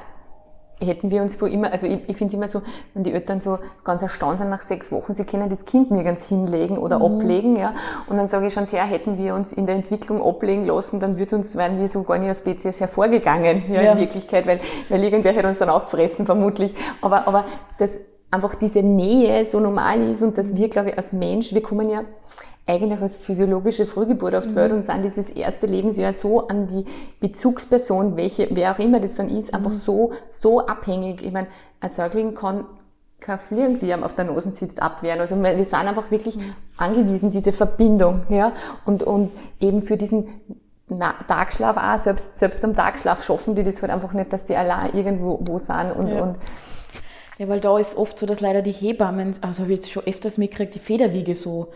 [0.83, 2.61] hätten wir uns vor immer, also ich, ich finde es immer so,
[2.93, 6.27] wenn die Eltern so ganz erstaunt sind nach sechs Wochen, sie können das Kind nirgends
[6.27, 7.05] hinlegen oder mhm.
[7.05, 7.73] ablegen, ja.
[8.07, 11.17] Und dann sage ich schon sehr, hätten wir uns in der Entwicklung ablegen lassen, dann
[11.17, 13.91] würde uns, wären wir so gar nicht als Spezies hervorgegangen, ja, ja.
[13.93, 16.73] in Wirklichkeit, weil, weil irgendwer hätte uns dann auffressen, vermutlich.
[17.01, 17.45] Aber, aber
[17.77, 17.97] das,
[18.33, 21.89] einfach diese Nähe so normal ist und dass wir, glaube ich, als Mensch, wir kommen
[21.89, 22.03] ja,
[22.65, 24.77] eigentlich als physiologische Frühgeburt auf die Welt mhm.
[24.77, 26.85] und sind dieses erste Lebensjahr so an die
[27.19, 29.75] Bezugsperson, welche, wer auch immer das dann ist, einfach mhm.
[29.75, 31.23] so, so abhängig.
[31.23, 31.47] Ich meine,
[31.81, 32.65] ein Säugling kann
[33.19, 35.19] kein Fliegen, die ihm auf der Nase sitzt, abwehren.
[35.19, 36.53] Also wir sind einfach wirklich mhm.
[36.77, 38.53] angewiesen, diese Verbindung, ja,
[38.85, 40.27] und, und eben für diesen
[41.27, 44.93] Tagschlaf auch, selbst, selbst am Tagschlaf schaffen die das halt einfach nicht, dass die allein
[44.93, 46.21] irgendwo wo sind und, ja.
[46.21, 46.37] und
[47.39, 50.03] ja, weil da ist oft so, dass leider die Hebammen, also habe ich jetzt schon
[50.05, 51.69] öfters mitgekriegt, die Federwiege so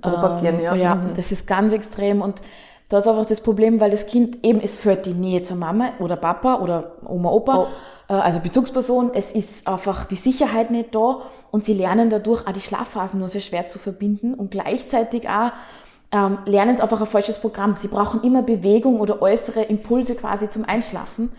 [0.00, 0.74] propagieren, ähm, ja.
[0.74, 1.14] Ja, mhm.
[1.14, 2.40] das ist ganz extrem und
[2.88, 5.90] da ist einfach das Problem, weil das Kind eben, es führt die Nähe zur Mama
[5.98, 7.66] oder Papa oder Oma, Opa, oh.
[8.08, 11.18] Äh, also Bezugsperson, es ist einfach die Sicherheit nicht da
[11.50, 15.52] und sie lernen dadurch auch die Schlafphasen nur sehr schwer zu verbinden und gleichzeitig auch
[16.10, 17.76] ähm, lernen sie einfach ein falsches Programm.
[17.76, 21.30] Sie brauchen immer Bewegung oder äußere Impulse quasi zum Einschlafen.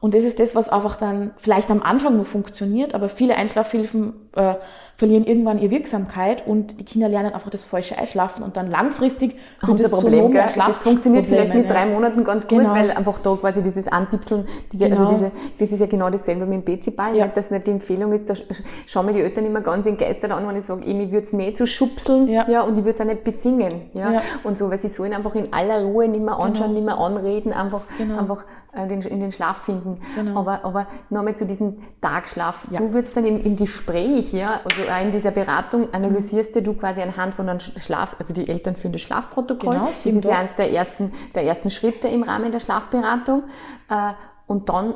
[0.00, 4.12] Und das ist das, was einfach dann vielleicht am Anfang nur funktioniert, aber viele Einschlafhilfen
[4.36, 4.54] äh,
[4.96, 9.34] verlieren irgendwann ihre Wirksamkeit und die Kinder lernen einfach das falsche Einschlafen und dann langfristig
[9.62, 10.30] haben sie ein Problem.
[10.30, 10.46] Gell?
[10.56, 12.74] Das funktioniert vielleicht mit drei Monaten ganz gut, genau.
[12.74, 15.08] weil einfach da quasi dieses Antipseln, diese, also genau.
[15.08, 17.26] also diese, das ist ja genau dasselbe mit dem Beziball, ja.
[17.26, 18.34] dass nicht die Empfehlung ist, da
[18.86, 21.56] schauen mir die Eltern immer ganz entgeistert an, wenn ich sage, ich würde es nicht
[21.56, 22.48] so schubseln ja.
[22.48, 23.72] ja und ich würde es auch nicht besingen.
[23.94, 24.12] Ja?
[24.12, 24.22] ja?
[24.44, 26.80] Und so, weil sie sollen einfach in aller Ruhe nicht mehr anschauen, genau.
[26.80, 28.18] nicht mehr anreden, einfach, genau.
[28.18, 29.98] einfach in den Schlaf finden.
[30.14, 30.40] Genau.
[30.40, 32.66] Aber, aber nochmal zu diesem Tagschlaf.
[32.70, 32.78] Ja.
[32.78, 36.64] Du würdest dann im, im Gespräch, ja, also auch in dieser Beratung analysierst mhm.
[36.64, 39.72] du quasi anhand von einem Schlaf, also die Eltern führen das Schlafprotokoll.
[39.72, 43.44] Genau, das ist ja eines der ersten, der ersten Schritte im Rahmen der Schlafberatung.
[43.88, 44.12] Äh,
[44.46, 44.94] und dann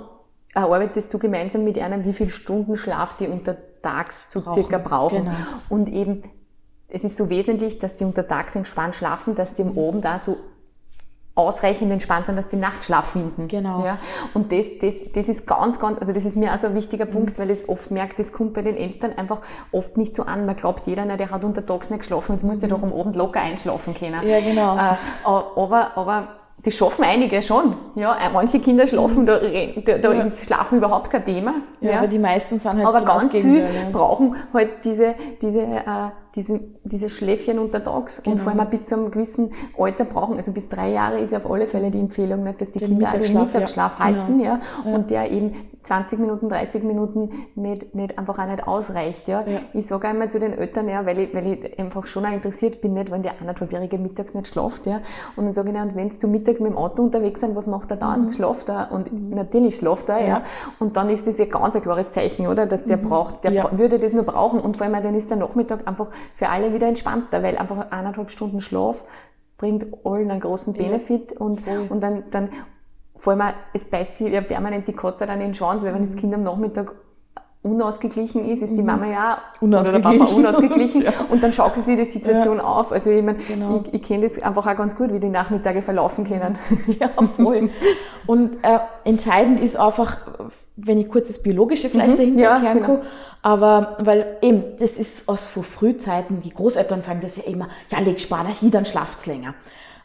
[0.54, 4.54] erarbeitest du gemeinsam mit einer, wie viel Stunden Schlaf die untertags so brauchen.
[4.54, 5.24] circa brauchen.
[5.24, 5.36] Genau.
[5.68, 6.22] Und eben,
[6.88, 10.36] es ist so wesentlich, dass die untertags entspannt schlafen, dass die oben da so
[11.34, 13.48] ausreichend entspannt sind, dass die Nachtschlaf finden.
[13.48, 13.84] Genau.
[13.84, 13.98] Ja?
[14.34, 17.38] Und das, das, das ist ganz, ganz, also das ist mir also ein wichtiger Punkt,
[17.38, 17.42] mhm.
[17.42, 19.40] weil ich oft merke, das kommt bei den Eltern einfach
[19.70, 20.44] oft nicht so an.
[20.44, 22.72] Man glaubt, jeder, na, der hat untertags nicht geschlafen, jetzt muss der mhm.
[22.72, 24.26] doch am Abend locker einschlafen können.
[24.28, 24.76] Ja, genau.
[24.76, 26.28] Äh, aber, aber
[26.64, 27.74] das schaffen einige schon.
[27.96, 30.22] Ja, manche Kinder schlafen, da, da, da ja.
[30.22, 31.54] ist Schlafen überhaupt kein Thema.
[31.80, 31.98] Ja, ja.
[31.98, 35.82] aber die meisten sind halt Aber ganz viele brauchen halt diese, diese, äh,
[36.36, 38.34] diese, diese Schläfchen untertags genau.
[38.34, 41.38] und vor allem bis zu einem gewissen Alter brauchen, also bis drei Jahre ist ja
[41.38, 44.04] auf alle Fälle die Empfehlung, nicht, dass die den Kinder den Mittagsschlaf ja.
[44.04, 44.44] halten, genau.
[44.44, 49.44] ja, und der eben 20 Minuten, 30 Minuten nicht, nicht einfach auch nicht ausreicht, ja.
[49.46, 49.60] ja.
[49.72, 52.80] Ich sage einmal zu den Eltern, ja, weil ich, weil ich einfach schon auch interessiert
[52.80, 55.00] bin, nicht, wenn der anderthalbjährige mittags nicht schlaft, ja,
[55.36, 57.56] und dann sage ich, na, und wenn sie zu Mittag mit dem Auto unterwegs sind,
[57.56, 58.24] was macht er dann?
[58.24, 58.30] Mhm.
[58.30, 58.92] Schlaft er?
[58.92, 59.30] Und mhm.
[59.30, 60.26] natürlich schlaft er, ja.
[60.26, 60.42] ja.
[60.78, 63.08] Und dann ist das ja ganz ein klares Zeichen, oder, dass der mhm.
[63.08, 63.78] braucht, der ja.
[63.78, 66.86] würde das nur brauchen und vor allem dann ist der Nachmittag einfach für alle wieder
[66.86, 69.02] entspannter, weil einfach eineinhalb Stunden Schlaf
[69.62, 72.50] bringt allen einen großen Benefit ja, und, und dann, dann
[73.22, 76.04] vor allem, es beißt sich ja permanent die Katze dann in den Schwanz, weil wenn
[76.04, 76.92] das Kind am Nachmittag
[77.62, 78.88] unausgeglichen ist, ist die mhm.
[78.88, 81.12] Mama ja unausgeglichen, oder der Papa unausgeglichen ja.
[81.30, 82.64] und dann schaukelt sie die Situation ja.
[82.64, 82.90] auf.
[82.90, 83.80] Also ich meine, genau.
[83.80, 86.58] ich, ich kenne das einfach auch ganz gut, wie die Nachmittage verlaufen können.
[86.98, 87.70] Ja, voll.
[88.26, 90.16] und äh, entscheidend ist einfach,
[90.74, 92.16] wenn ich kurz das Biologische vielleicht mhm.
[92.16, 92.86] dahinter ja, erklären genau.
[92.86, 93.02] kann,
[93.42, 98.00] aber weil eben, das ist aus vor Frühzeiten, die Großeltern sagen das ja immer, ja,
[98.00, 99.54] leg Spanner hin, dann schlaft's länger.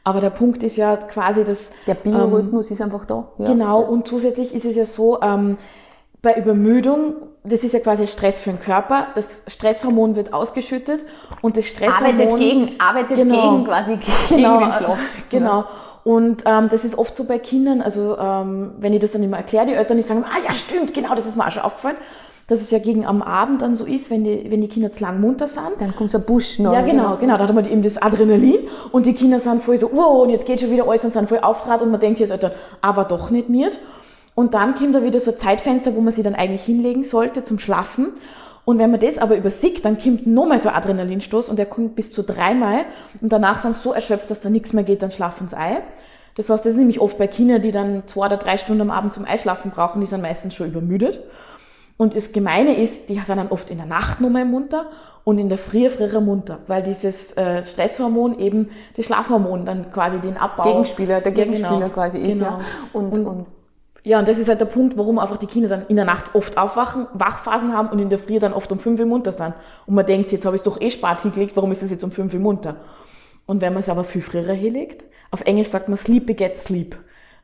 [0.08, 1.70] Aber der Punkt ist ja quasi, dass...
[1.86, 3.28] Der Biorhythmus ähm, ist einfach da.
[3.40, 3.48] Ja.
[3.48, 5.58] Genau, und zusätzlich ist es ja so, ähm,
[6.22, 11.04] bei Übermüdung, das ist ja quasi Stress für den Körper, das Stresshormon wird ausgeschüttet
[11.42, 12.22] und das Stresshormon...
[12.22, 14.98] Arbeitet gegen, arbeitet genau, gegen quasi, gegen genau, den Schlaf.
[15.30, 15.66] Genau.
[16.06, 19.36] Und ähm, das ist oft so bei Kindern, also ähm, wenn ich das dann immer
[19.36, 21.98] erkläre, die Eltern, die sagen, ah ja, stimmt, genau, das ist mir auch schon aufgefallen,
[22.48, 25.04] dass es ja gegen am Abend dann so ist, wenn die, wenn die Kinder zu
[25.04, 25.74] lang munter sind.
[25.80, 26.74] Dann kommt so ein Busch noch.
[26.74, 28.60] Ja, genau, genau, da hat man eben das Adrenalin
[28.92, 31.28] und die Kinder sind voll so, wow, und jetzt geht schon wieder alles und sind
[31.28, 33.78] voll auftrat und man denkt als Eltern, aber doch nicht mit.
[34.34, 37.44] Und dann kommt da wieder so ein Zeitfenster, wo man sie dann eigentlich hinlegen sollte
[37.44, 38.14] zum Schlafen.
[38.64, 41.96] Und wenn man das aber übersieht, dann kommt nochmal so ein Adrenalinstoß und der kommt
[41.96, 42.86] bis zu dreimal
[43.22, 45.78] und danach sind sie so erschöpft, dass da nichts mehr geht, dann schlafen sie ein.
[46.36, 48.92] Das heißt, das ist nämlich oft bei Kindern, die dann zwei oder drei Stunden am
[48.92, 51.20] Abend zum Einschlafen brauchen, die sind meistens schon übermüdet.
[51.98, 54.86] Und das Gemeine ist, die sind dann oft in der Nacht nochmal munter
[55.24, 60.20] und in der Früh früher munter, weil dieses äh, Stresshormon eben das Schlafhormon dann quasi
[60.20, 60.64] den Abbau...
[60.64, 62.52] Gegenspieler, der Gegenspieler genau, quasi ist, genau.
[62.52, 62.60] ja.
[62.94, 63.46] Und, und, und
[64.08, 66.34] ja, und das ist halt der Punkt, warum einfach die Kinder dann in der Nacht
[66.34, 69.54] oft aufwachen, Wachphasen haben und in der Früh dann oft um 5 Uhr munter sind.
[69.86, 72.06] Und man denkt, jetzt habe ich es doch eh spät hingelegt, warum ist das jetzt
[72.06, 72.78] um 5 Uhr munter?
[73.46, 76.98] Und wenn man es aber viel früher hinlegt, auf Englisch sagt man sleep begets sleep.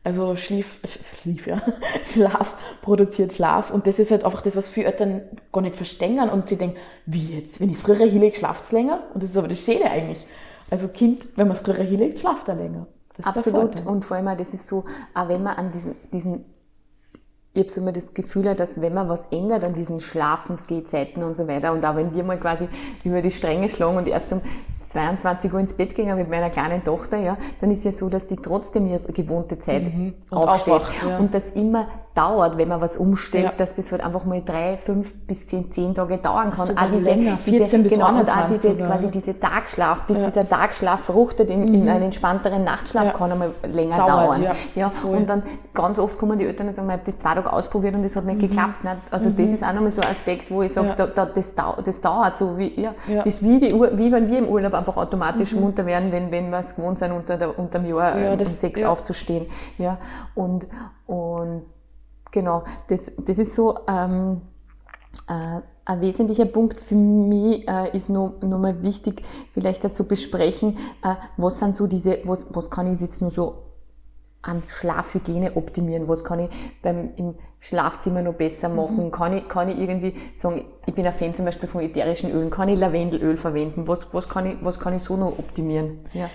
[0.06, 1.62] Also Schlief, Schlief, ja.
[2.10, 3.72] Schlaf produziert Schlaf.
[3.72, 6.30] Und das ist halt einfach das, was viele Eltern gar nicht verstehen.
[6.30, 7.62] Und sie denken, wie jetzt?
[7.62, 9.04] Wenn ich es früher hinlege, schlaft es länger?
[9.14, 10.26] Und das ist aber das Schöne eigentlich.
[10.70, 12.88] Also Kind, wenn man es früher hinlegt, schlaft er länger.
[13.22, 13.86] Absolut.
[13.86, 16.46] Und vor allem das ist so, auch wenn man an diesen, diesen
[17.56, 21.36] ich habe so immer das Gefühl, dass wenn man was ändert an diesen Schlafensgehzeiten und
[21.36, 22.68] so weiter und auch wenn wir mal quasi
[23.04, 24.42] über die Stränge schlagen und erst um
[24.84, 28.26] 22 Uhr ins Bett gehen mit meiner kleinen Tochter, ja, dann ist ja so, dass
[28.26, 30.14] die trotzdem ihre gewohnte Zeit mhm.
[30.30, 30.74] aufsteht.
[30.74, 31.18] Aufwacht, ja.
[31.18, 33.52] Und das immer dauert, wenn man was umstellt, ja.
[33.58, 36.68] dass das halt einfach mal drei, fünf bis zehn, zehn Tage dauern kann.
[36.68, 38.88] Sogar auch diese, länger, 14 diese, bis genau, und auch diese, sogar.
[38.88, 40.26] quasi diese Tagschlaf, bis ja.
[40.26, 41.74] dieser Tagschlaf fruchtet in, mhm.
[41.74, 43.12] in einen entspannteren Nachtschlaf, ja.
[43.12, 44.44] kann einmal länger Dauert, dauern.
[44.44, 44.92] Ja, ja.
[45.04, 45.42] Und dann
[45.74, 48.16] ganz oft kommen die Eltern und sagen, ich habe das zwei Tage ausprobiert und das
[48.16, 48.48] hat nicht mhm.
[48.48, 48.84] geklappt.
[48.84, 48.98] Nicht?
[49.10, 49.38] Also mhm.
[49.38, 52.38] das ist auch nochmal so ein Aspekt, wo ich sage, da, da, das, das dauert
[52.38, 55.62] so, wie, ja, das ist wie, die, wie wenn wir im Urlaub einfach automatisch mhm.
[55.62, 58.50] munter werden, wenn, wenn wir es gewohnt sind, unter, der, unter dem Jahr ja, das,
[58.50, 59.48] um sechs aufzustehen.
[59.80, 59.98] Ja,
[60.36, 60.68] und,
[61.08, 61.64] und
[62.34, 64.42] Genau, das, das ist so ähm,
[65.30, 70.80] äh, ein wesentlicher Punkt für mich äh, ist noch, noch mal wichtig, vielleicht dazu besprechen,
[71.04, 73.64] äh, was sind so diese, was, was kann ich jetzt nur so
[74.42, 76.08] an Schlafhygiene optimieren?
[76.08, 76.50] Was kann ich
[76.82, 78.76] beim, im Schlafzimmer noch besser mhm.
[78.76, 79.06] machen?
[79.06, 79.12] Mhm.
[79.12, 82.50] Kann, ich, kann ich irgendwie sagen, ich bin ein Fan zum Beispiel von ätherischen Ölen,
[82.50, 83.88] kann ich Lavendelöl verwenden?
[83.88, 86.00] Was, was, kann, ich, was kann ich so noch optimieren?
[86.14, 86.30] Ja.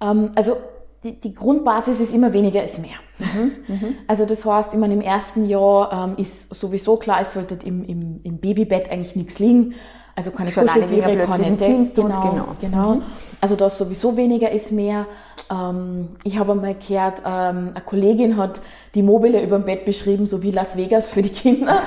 [0.00, 0.56] Ähm, also
[1.04, 2.96] die, die Grundbasis ist immer weniger ist mehr.
[3.18, 3.94] Mhm, mhm.
[4.06, 8.20] Also das heißt, immer im ersten Jahr ähm, ist sowieso klar, es sollte im, im,
[8.22, 9.74] im Babybett eigentlich nichts liegen.
[10.16, 11.90] Also keine Kuscheltiere, keine Decke.
[11.94, 12.46] Genau, genau.
[12.60, 12.94] genau.
[12.96, 13.02] Mhm.
[13.40, 15.06] Also da sowieso weniger ist mehr.
[15.48, 18.60] Ähm, ich habe einmal gehört, ähm, eine Kollegin hat
[18.96, 21.78] die Mobile über dem Bett beschrieben, so wie Las Vegas für die Kinder.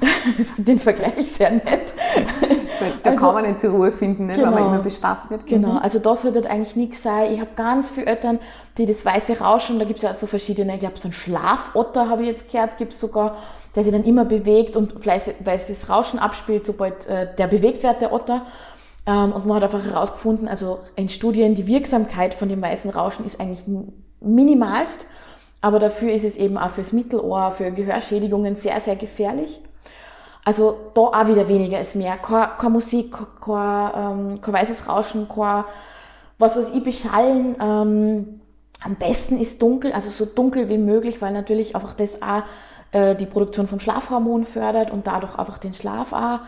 [0.58, 1.94] Den Vergleich sehr nett.
[3.02, 5.46] Da also, kann man nicht zur Ruhe finden, ne, genau, wenn man immer bespaßt wird.
[5.46, 5.78] Genau, mhm.
[5.78, 7.32] also das sollte halt eigentlich nichts sein.
[7.32, 8.38] Ich habe ganz viele Eltern,
[8.78, 12.08] die das weiße Rauschen, da gibt es ja so verschiedene, ich glaube so ein Schlafotter
[12.08, 13.36] habe ich jetzt gehört, gibt es sogar,
[13.74, 18.12] der sich dann immer bewegt und weißes Rauschen abspielt, sobald äh, der bewegt wird, der
[18.12, 18.42] Otter.
[19.06, 23.24] Ähm, und man hat einfach herausgefunden, also in Studien, die Wirksamkeit von dem weißen Rauschen
[23.24, 23.64] ist eigentlich
[24.20, 25.06] minimalst,
[25.60, 29.60] aber dafür ist es eben auch fürs Mittelohr, für Gehörschädigungen sehr, sehr gefährlich.
[30.44, 32.16] Also da auch wieder weniger ist mehr.
[32.16, 35.64] Keine, keine Musik, kein, ähm, kein weißes Rauschen, kein
[36.38, 37.56] was weiß ich, beschallen.
[37.60, 38.40] Ähm,
[38.82, 42.42] am besten ist dunkel, also so dunkel wie möglich, weil natürlich einfach das auch
[42.92, 46.40] äh, die Produktion vom Schlafhormon fördert und dadurch einfach den Schlaf auch.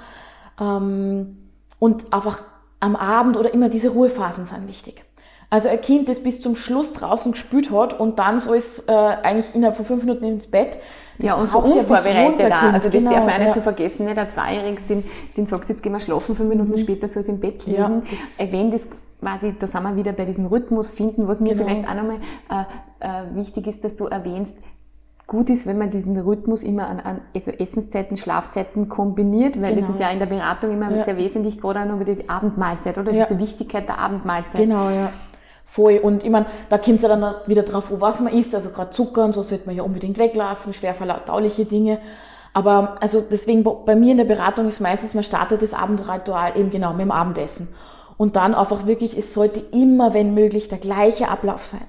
[0.61, 2.43] Ähm, und einfach
[2.81, 5.05] am Abend oder immer diese Ruhephasen sind wichtig.
[5.51, 8.93] Also ein Kind, das bis zum Schluss draußen gespült hat und dann so ist äh,
[8.93, 10.79] eigentlich innerhalb von fünf Minuten ins Bett,
[11.19, 12.71] ja, und so unvorbereitet da.
[12.71, 13.55] Also das genau, darf man auch nicht ja.
[13.55, 14.05] so vergessen.
[14.05, 14.17] Nicht?
[14.17, 15.05] Der Zweijähriges, den,
[15.37, 16.79] den sagst jetzt gehen wir schlafen, fünf Minuten mhm.
[16.79, 17.79] später soll es im Bett liegen.
[17.79, 18.89] Ja, das äh, Wenn das
[19.21, 21.65] quasi, da sind wir wieder bei diesem Rhythmus finden, was mir genau.
[21.65, 22.19] vielleicht auch nochmal
[22.51, 24.57] äh, äh, wichtig ist, dass du erwähnst,
[25.27, 29.87] gut ist, wenn man diesen Rhythmus immer an, an also Essenszeiten, Schlafzeiten kombiniert, weil genau.
[29.87, 31.05] das ist ja in der Beratung immer ja.
[31.05, 33.25] sehr wesentlich, gerade auch noch über die Abendmahlzeit oder ja.
[33.25, 34.61] diese Wichtigkeit der Abendmahlzeit.
[34.61, 35.11] Genau, ja.
[35.65, 35.97] Voll.
[36.03, 38.55] Und ich meine, da kommt es ja dann wieder drauf, was man isst.
[38.55, 41.99] Also gerade Zucker und so sollte man ja unbedingt weglassen, schwer verdauliche Dinge.
[42.55, 46.71] Aber also deswegen bei mir in der Beratung ist meistens, man startet das Abendritual eben
[46.71, 47.69] genau mit dem Abendessen.
[48.19, 51.87] Und dann einfach wirklich, es sollte immer, wenn möglich, der gleiche Ablauf sein.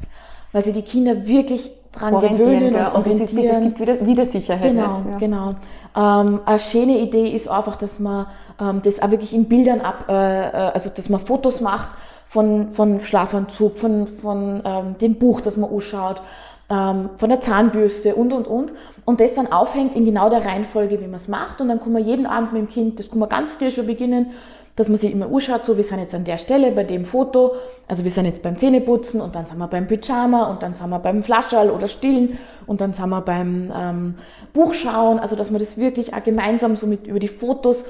[0.54, 4.72] Weil sie die Kinder wirklich dran gewöhnen und, und es, gibt wieder, wieder Sicherheit.
[4.72, 5.18] Genau, ja.
[5.18, 5.50] genau.
[5.96, 8.26] Ähm, eine schöne Idee ist einfach, dass man
[8.60, 10.14] ähm, das auch wirklich in Bildern ab, äh,
[10.48, 11.90] äh also dass man Fotos macht
[12.34, 16.19] von, von Schlafanzug, von, von ähm, dem Buch, das man anschaut,
[16.67, 18.74] ähm, von der Zahnbürste und, und, und.
[19.06, 21.62] Und das dann aufhängt in genau der Reihenfolge, wie man es macht.
[21.62, 23.86] Und dann kann man jeden Abend mit dem Kind, das kann man ganz früh schon
[23.86, 24.32] beginnen,
[24.76, 27.52] dass man sich immer anschaut, so wir sind jetzt an der Stelle bei dem Foto,
[27.88, 30.89] also wir sind jetzt beim Zähneputzen und dann sind wir beim Pyjama und dann sind
[30.89, 34.15] wir beim Flaschall oder Stillen und dann sind wir beim ähm,
[34.52, 37.86] Buchschauen, also dass man das wirklich auch gemeinsam so mit über die Fotos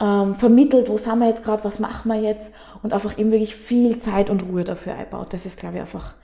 [0.00, 3.54] ähm, vermittelt, wo sind wir jetzt gerade, was machen wir jetzt und einfach eben wirklich
[3.54, 5.32] viel Zeit und Ruhe dafür einbaut.
[5.32, 6.14] Das ist, glaube ich, einfach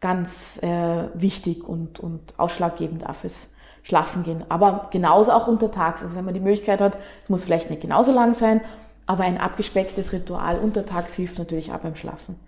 [0.00, 4.44] ganz äh, wichtig und, und ausschlaggebend auch fürs Schlafen gehen.
[4.48, 6.02] Aber genauso auch untertags.
[6.02, 8.60] Also wenn man die Möglichkeit hat, es muss vielleicht nicht genauso lang sein,
[9.06, 12.38] aber ein abgespecktes Ritual untertags hilft natürlich auch beim Schlafen.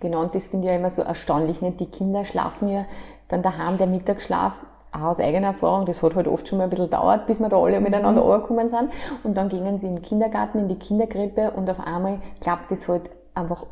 [0.00, 1.62] Genau, und das finde ich ja immer so erstaunlich.
[1.62, 1.80] Nicht?
[1.80, 2.84] Die Kinder schlafen ja
[3.28, 4.60] dann daheim, der Mittagsschlaf
[4.92, 7.58] aus eigener Erfahrung, das hat halt oft schon mal ein bisschen gedauert, bis wir da
[7.58, 8.30] alle miteinander mhm.
[8.30, 8.90] angekommen sind.
[9.24, 12.88] Und dann gingen sie in den Kindergarten, in die Kinderkrippe und auf einmal klappt das
[12.88, 13.66] halt einfach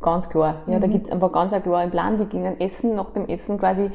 [0.00, 0.56] ganz klar.
[0.66, 0.80] Ja, mhm.
[0.80, 2.16] da gibt's einfach ganz einen klaren Plan.
[2.16, 3.90] Die gingen essen, nach dem Essen quasi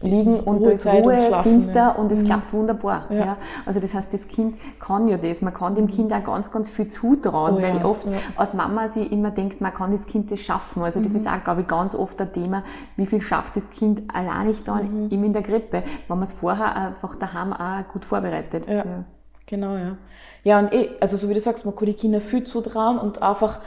[0.00, 1.90] liegen und da ist Ruhe, und finster ja.
[1.90, 2.26] und es mhm.
[2.26, 3.06] klappt wunderbar.
[3.10, 3.16] Ja.
[3.16, 3.36] ja.
[3.66, 5.42] Also das heißt, das Kind kann ja das.
[5.42, 7.84] Man kann dem Kind auch ganz, ganz viel zutrauen, oh, weil ja.
[7.84, 10.82] oft als Mama sich immer denkt, man kann das Kind das schaffen.
[10.82, 11.18] Also das mhm.
[11.18, 12.62] ist auch, glaube ich, ganz oft ein Thema,
[12.96, 15.10] wie viel schafft das Kind allein nicht dann mhm.
[15.10, 18.66] eben in der Grippe, wenn man es vorher einfach daheim auch gut vorbereitet.
[18.66, 18.84] Ja.
[19.46, 19.96] Genau, ja.
[20.44, 23.22] Ja, und eh, also so wie du sagst, man kann die Kinder viel zutrauen und
[23.22, 23.60] einfach,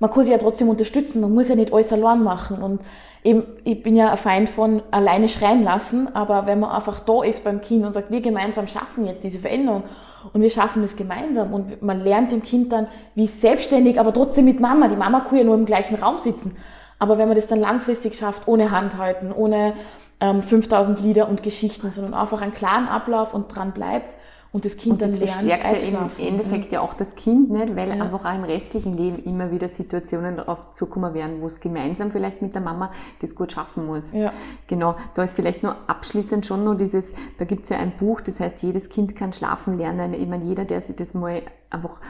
[0.00, 2.80] man kann sie ja trotzdem unterstützen, man muss ja nicht alles allein machen und
[3.24, 7.22] eben, ich bin ja ein Feind von alleine schreien lassen, aber wenn man einfach da
[7.22, 9.82] ist beim Kind und sagt, wir gemeinsam schaffen jetzt diese Veränderung
[10.32, 14.44] und wir schaffen das gemeinsam und man lernt dem Kind dann, wie selbstständig, aber trotzdem
[14.44, 14.88] mit Mama.
[14.88, 16.56] Die Mama kann ja nur im gleichen Raum sitzen.
[16.98, 19.74] Aber wenn man das dann langfristig schafft, ohne Handhalten, ohne
[20.20, 24.16] ähm, 5000 Lieder und Geschichten, sondern einfach einen klaren Ablauf und dran bleibt,
[24.50, 27.50] und das Kind und das dann lernt verstärkt ja im Endeffekt ja auch das Kind
[27.50, 28.02] nicht, weil ja.
[28.02, 32.40] einfach auch im restlichen Leben immer wieder Situationen darauf zukommen werden, wo es gemeinsam vielleicht
[32.40, 34.12] mit der Mama das gut schaffen muss.
[34.12, 34.32] Ja.
[34.66, 38.22] Genau, da ist vielleicht nur abschließend schon nur dieses, da gibt es ja ein Buch,
[38.22, 40.14] das heißt, jedes Kind kann schlafen lernen.
[40.14, 42.00] Ich meine, jeder, der sich das mal einfach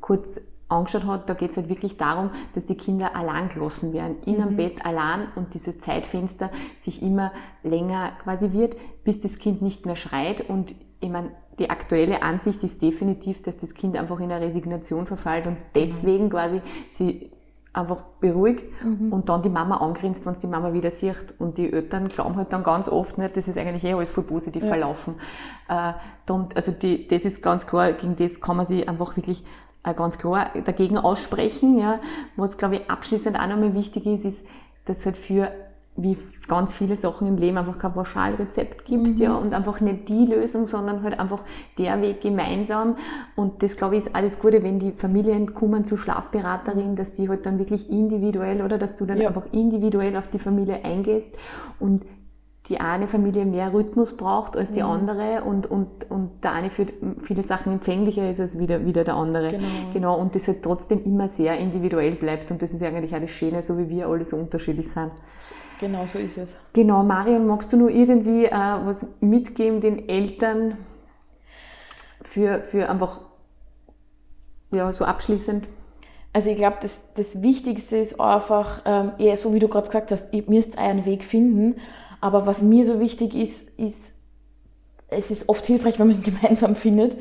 [0.00, 4.16] kurz angeschaut hat, da geht es halt wirklich darum, dass die Kinder allein gelassen werden,
[4.24, 4.42] in mhm.
[4.42, 9.84] einem Bett allein und dieses Zeitfenster sich immer länger quasi wird, bis das Kind nicht
[9.84, 14.32] mehr schreit und ich meine, die aktuelle Ansicht ist definitiv, dass das Kind einfach in
[14.32, 16.30] eine Resignation verfällt und deswegen mhm.
[16.30, 17.30] quasi sie
[17.72, 19.12] einfach beruhigt mhm.
[19.12, 21.34] und dann die Mama angrinst, wenn sie die Mama wieder sieht.
[21.38, 24.24] Und die Eltern glauben halt dann ganz oft nicht, das ist eigentlich eh alles voll
[24.24, 24.68] positiv ja.
[24.68, 25.14] verlaufen.
[25.68, 25.92] Äh,
[26.26, 29.44] dann, also die, das ist ganz klar, gegen das kann man sich einfach wirklich
[29.84, 31.78] äh, ganz klar dagegen aussprechen.
[31.78, 32.00] Ja.
[32.36, 34.44] Was, glaube ich, abschließend auch nochmal wichtig ist, ist,
[34.86, 35.52] dass halt für
[35.96, 36.16] wie
[36.48, 39.16] ganz viele Sachen im Leben einfach kein Pauschalrezept gibt, mhm.
[39.16, 41.42] ja, und einfach nicht die Lösung, sondern halt einfach
[41.78, 42.96] der Weg gemeinsam.
[43.36, 47.28] Und das, glaube ich, ist alles Gute, wenn die Familien kommen zur Schlafberaterin, dass die
[47.28, 49.28] halt dann wirklich individuell, oder dass du dann ja.
[49.28, 51.36] einfach individuell auf die Familie eingehst
[51.78, 52.04] und
[52.68, 54.90] die eine Familie mehr Rhythmus braucht als die mhm.
[54.90, 56.86] andere und, und, und der eine für
[57.20, 59.52] viele Sachen empfänglicher ist als wieder, wieder der andere.
[59.52, 59.64] Genau.
[59.92, 60.18] genau.
[60.18, 62.50] Und das halt trotzdem immer sehr individuell bleibt.
[62.50, 65.10] Und das ist eigentlich auch das Schöne, so wie wir alle so unterschiedlich sind.
[65.80, 66.54] Genau, so ist es.
[66.74, 70.76] Genau, Marion, magst du nur irgendwie äh, was mitgeben den Eltern
[72.22, 73.20] für, für einfach,
[74.70, 75.68] ja, so abschließend?
[76.32, 80.12] Also ich glaube, das, das Wichtigste ist einfach, ähm, eher so wie du gerade gesagt
[80.12, 81.80] hast, ihr müsst einen Weg finden.
[82.20, 84.12] Aber was mir so wichtig ist, ist,
[85.08, 87.16] es ist oft hilfreich, wenn man gemeinsam findet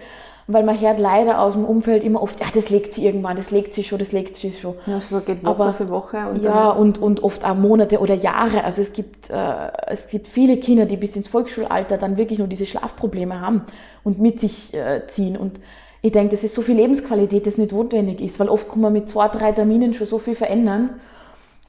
[0.51, 3.51] weil man hört leider aus dem Umfeld immer oft, ja, das legt sie irgendwann, das
[3.51, 4.73] legt sie schon, das legt sie schon.
[4.87, 6.17] Ja, so geht Woche Aber, für Woche.
[6.27, 8.63] Und ja, und, und oft auch Monate oder Jahre.
[8.63, 12.47] Also es gibt, äh, es gibt viele Kinder, die bis ins Volksschulalter dann wirklich nur
[12.47, 13.61] diese Schlafprobleme haben
[14.03, 15.37] und mit sich äh, ziehen.
[15.37, 15.59] Und
[16.01, 18.91] ich denke, das ist so viel Lebensqualität, das nicht notwendig ist, weil oft kann man
[18.91, 20.99] mit zwei, drei Terminen schon so viel verändern.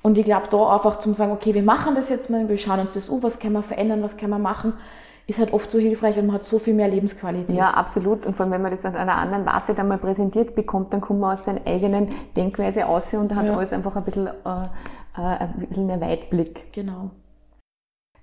[0.00, 2.80] Und ich glaube, da einfach zum sagen, okay, wir machen das jetzt mal, wir schauen
[2.80, 4.72] uns das an, was können wir verändern, was können wir machen,
[5.26, 7.54] ist halt oft so hilfreich und man hat so viel mehr Lebensqualität.
[7.54, 8.26] Ja, absolut.
[8.26, 11.00] Und vor allem, wenn man das an einer anderen Warte dann mal präsentiert bekommt, dann
[11.00, 13.56] kommt man aus seiner eigenen Denkweise aus und hat ja.
[13.56, 16.72] alles einfach ein bisschen, äh, äh, ein bisschen einen Weitblick.
[16.72, 17.10] Genau.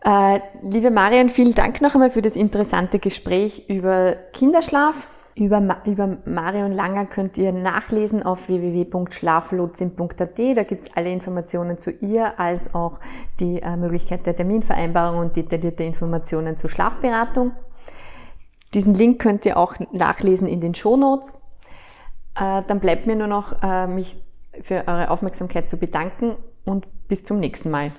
[0.04, 5.17] Äh, liebe Marian, vielen Dank noch einmal für das interessante Gespräch über Kinderschlaf.
[5.38, 10.40] Über, über Marion Langer könnt ihr nachlesen auf www.schlaflotsin.at.
[10.40, 13.00] Da gibt's alle Informationen zu ihr, als auch
[13.40, 17.52] die äh, Möglichkeit der Terminvereinbarung und detaillierte Informationen zur Schlafberatung.
[18.74, 21.36] Diesen Link könnt ihr auch nachlesen in den Shownotes.
[22.34, 24.20] Äh, dann bleibt mir nur noch, äh, mich
[24.62, 27.92] für eure Aufmerksamkeit zu bedanken und bis zum nächsten Mal.